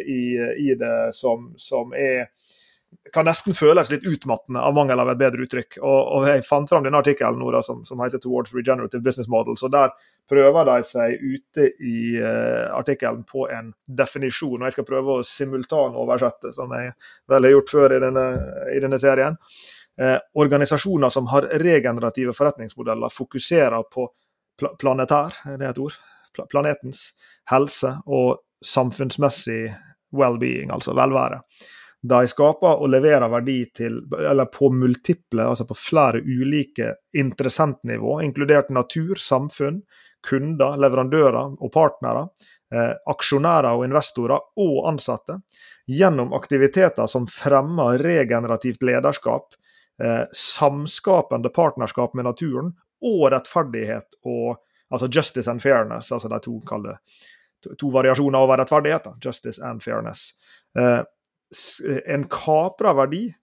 [0.03, 0.21] i,
[0.67, 2.27] i det som, som er
[3.13, 5.79] kan nesten føles litt utmattende av mangel av et bedre uttrykk.
[5.81, 9.63] Og, og Jeg fant fram denne artikkelen som, som, heter 'Towards Regenerative Business Models'.
[9.63, 9.91] og Der
[10.29, 14.61] prøver de seg ute i uh, artikkelen på en definisjon.
[14.61, 16.93] og Jeg skal prøve å simultanoversette, som jeg
[17.27, 18.27] vel har gjort før i denne,
[18.75, 19.37] i denne serien.
[19.99, 24.11] Eh, organisasjoner som har regenerative forretningsmodeller, fokuserer på
[24.57, 25.95] pl planetær, det er et ord,
[26.51, 27.15] planetens
[27.49, 29.71] helse og samfunnsmessig
[30.13, 31.41] well-being, altså velvære.
[32.07, 38.69] De skaper og leverer verdi til, eller på multiple, altså på flere ulike interessentnivå, inkludert
[38.73, 39.81] natur, samfunn,
[40.27, 42.27] kunder, leverandører og partnere,
[42.73, 45.39] eh, aksjonærer og investorer og ansatte,
[45.87, 49.55] gjennom aktiviteter som fremmer regenerativt lederskap,
[49.99, 54.57] eh, samskapende partnerskap med naturen og rettferdighet og
[54.91, 56.61] altså justice and fairness, altså de to,
[57.63, 59.07] to, to variasjoner over rettferdighet.
[59.23, 60.31] Justice and fairness.
[60.77, 61.03] Eh,
[62.05, 63.33] en kapra verdi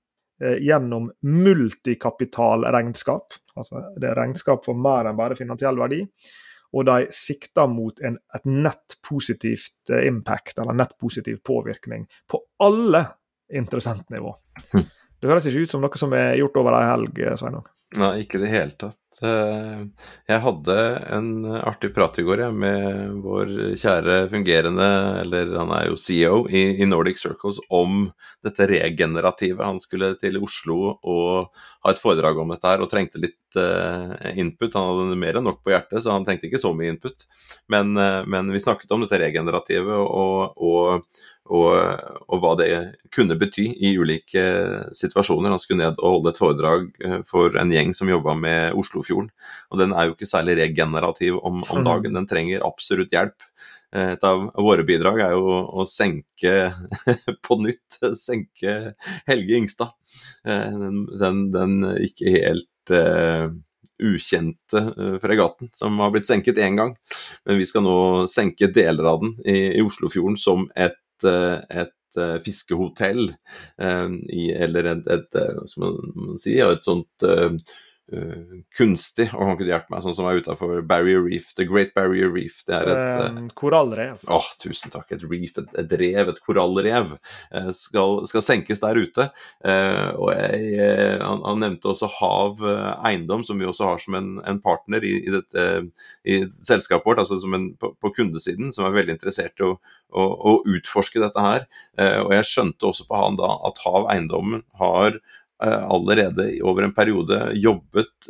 [0.43, 3.27] eh, gjennom multikapitalregnskap.
[3.57, 6.09] Altså det er regnskap for mer enn bare finansiell verdi.
[6.75, 12.37] Og de sikter mot en, et nett positivt eh, impact, eller nett positiv påvirkning, på
[12.65, 13.07] alle
[13.55, 14.35] interessentnivå.
[14.73, 14.87] Hm.
[15.21, 17.67] Det høres ikke ut som noe som er gjort over ei helg, Sveinung?
[17.95, 18.99] Nei, ikke i det hele tatt.
[19.23, 19.83] Eh,
[20.27, 20.77] jeg hadde
[21.15, 21.29] en
[21.61, 24.89] artig prat i går jeg, med vår kjære fungerende,
[25.21, 28.09] eller han er jo CEO i, Nordic Circles, om
[28.43, 29.63] dette regenerative.
[29.63, 34.15] Han skulle til Oslo og ha et foredrag om dette her, og trengte litt uh,
[34.35, 34.75] input.
[34.75, 37.27] Han hadde mer enn nok på hjertet, så han tenkte ikke så mye input.
[37.73, 41.75] Men, uh, men vi snakket om dette regenerative, og, og og,
[42.25, 42.69] og, hva det
[43.13, 44.43] kunne bety i ulike
[44.97, 45.53] situasjoner.
[45.53, 49.29] Han skulle ned og holde et foredrag eh, for en gjeng som jobba med Oslofjorden.
[49.71, 51.89] Og den er jo ikke særlig regenerativ om, om mm.
[51.91, 53.45] dagen, den trenger absolutt hjelp.
[53.93, 56.73] Eh, et av våre bidrag er jo å senke
[57.45, 58.95] på nytt senke
[59.29, 59.93] Helge Ingstad.
[60.49, 63.49] Eh, den, den, den ikke helt uh,
[64.05, 64.81] ukjente
[65.23, 66.97] fregatten som har blitt senket én gang.
[67.47, 67.97] Men vi skal nå
[68.29, 71.63] senke deler av den i, i Oslofjorden som et uh,
[72.15, 73.33] et eh, fiskehotell,
[73.83, 75.41] eh, i, eller et, et,
[76.39, 77.25] si, et sånt
[78.13, 81.51] uh, kunstig og han ikke hjulpet meg, sånn som er utafor Barrier Reef.
[81.57, 82.61] The Great Barrier Reef.
[82.69, 84.23] Det er et uh, Korallrev.
[84.27, 85.15] Å, oh, tusen takk.
[85.17, 87.15] Et reef, et, et rev, et korallrev,
[87.55, 89.29] uh, skal, skal, senkes der ute.
[89.65, 90.89] og jeg,
[91.23, 92.61] han, han, nevnte også Hav
[93.07, 95.67] Eiendom, som vi også har som en, en partner i, i, dette,
[96.29, 99.77] i selskapet vårt, altså som en, på, på, kundesiden, som er veldig interessert i å,
[100.13, 101.65] å, å utforske dette her.
[102.25, 105.19] og jeg skjønte også på han da at Hav Eiendommen har
[105.63, 108.29] allerede over en periode jobbet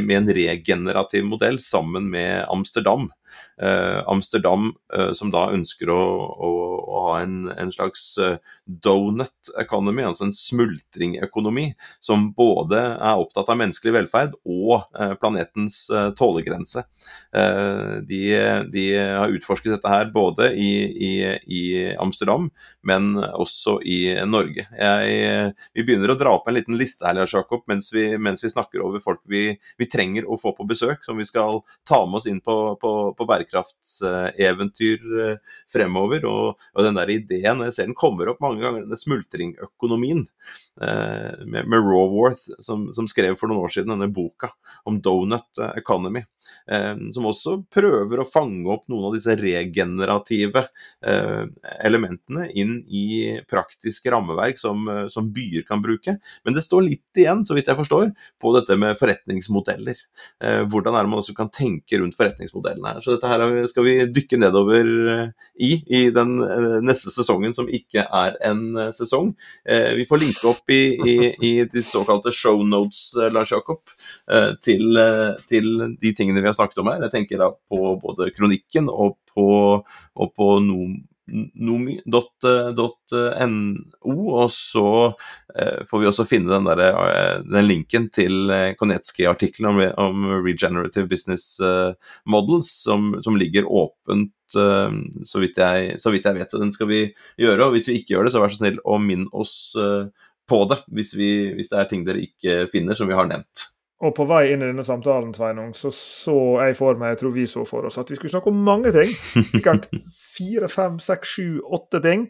[0.00, 3.10] med en regenerativ modell sammen med Amsterdam.
[3.62, 8.02] Eh, Amsterdam eh, som da ønsker å, å, å ha en, en, slags
[8.66, 11.70] donut economy, altså en smultringøkonomi,
[12.00, 14.86] som både er opptatt av menneskelig velferd og
[15.20, 15.78] planetens
[16.18, 16.84] tålegrense.
[18.08, 18.20] De,
[18.72, 20.70] de, har utforsket dette her både i,
[21.08, 21.12] i,
[21.46, 21.62] i
[22.00, 22.48] Amsterdam,
[22.86, 23.98] men også i
[24.28, 24.66] Norge.
[24.78, 28.52] Jeg, vi begynner å dra opp en liten liste her, Jakob, mens vi, mens vi
[28.52, 29.48] snakker over folk vi,
[29.78, 32.92] vi, trenger å få på besøk, som vi skal ta med oss inn på, på,
[33.16, 36.26] på bærekraftseventyr eh, fremover.
[36.28, 40.24] Og, og, den der ideen, jeg ser den kommer opp mange ganger, denne smultringøkonomien
[40.82, 44.52] eh, med, med Raworth, som, som, skrev for noen år siden denne boka
[44.88, 46.26] om Donut Economy.
[46.70, 50.64] Eh, som også prøver å fange opp noen av disse regenerative
[51.06, 51.44] eh,
[51.86, 56.16] elementene inn i praktiske rammeverk som, eh, som byer kan bruke.
[56.46, 58.10] Men det står litt igjen, så vidt jeg forstår,
[58.42, 59.98] på dette med forretningsmodeller.
[60.66, 63.04] Hvordan er det man også kan tenke rundt forretningsmodellene her.
[63.06, 64.88] Så dette her skal vi dykke nedover
[65.62, 66.34] i i den
[66.82, 69.30] neste sesongen, som ikke er en sesong.
[69.66, 73.84] Vi får linke opp i, i, i de såkalte show notes, Lars Jakob,
[74.66, 74.98] til,
[75.46, 75.70] til
[76.02, 77.06] de tingene vi har snakket om her.
[77.06, 79.46] Jeg tenker da på både kronikken og på,
[79.86, 80.50] og på
[81.26, 82.12] nomi.no,
[84.06, 84.86] og så
[85.58, 90.26] eh, får vi også finne den, der, eh, den linken til eh, Konetsky-artikkelen om, om,
[90.46, 91.58] regenerative business
[92.24, 96.50] models, som, som ligger åpent så vidt, jeg, så, vidt jeg, vet.
[96.52, 97.00] Så den skal vi
[97.40, 97.64] gjøre.
[97.64, 99.74] Og hvis vi ikke gjør det, så vær så snill å minne oss
[100.46, 103.66] på det, hvis, vi, hvis det er ting dere ikke finner som vi har nevnt.
[104.04, 107.32] Og på vei inn i denne samtalen Sveinung, så så jeg for meg, jeg tror
[107.32, 109.14] vi så for oss, at vi skulle snakke om mange ting.
[109.54, 109.88] Sikkert
[110.36, 112.28] fire, fem, seks, sju, åtte ting.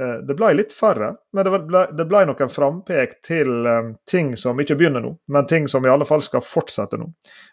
[0.00, 4.36] Eh, det ble litt færre, men det ble, det ble noen frampek til um, ting
[4.38, 7.08] som ikke begynner nå, men ting som i alle fall skal fortsette nå.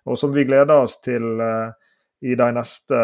[0.06, 1.74] Og som vi gleder oss til uh,
[2.22, 3.02] i de neste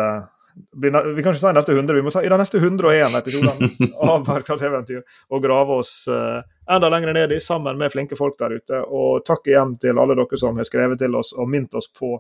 [0.52, 3.70] vi kan ikke si neste 100, vi må si i de neste 101 episodene
[4.12, 5.00] av bærekraftseventyr
[5.32, 8.82] og grave oss enda lenger ned i sammen med flinke folk der ute.
[8.84, 12.18] Og takk igjen til alle dere som har skrevet til oss og minnet oss på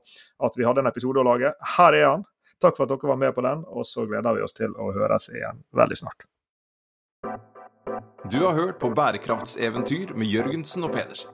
[0.48, 1.52] at vi hadde en episode å lage.
[1.76, 2.24] Her er han.
[2.62, 4.92] Takk for at dere var med på den, og så gleder vi oss til å
[4.94, 6.28] høres igjen veldig snart.
[8.30, 11.34] Du har hørt på Bærekraftseventyr med Jørgensen og Pedersen.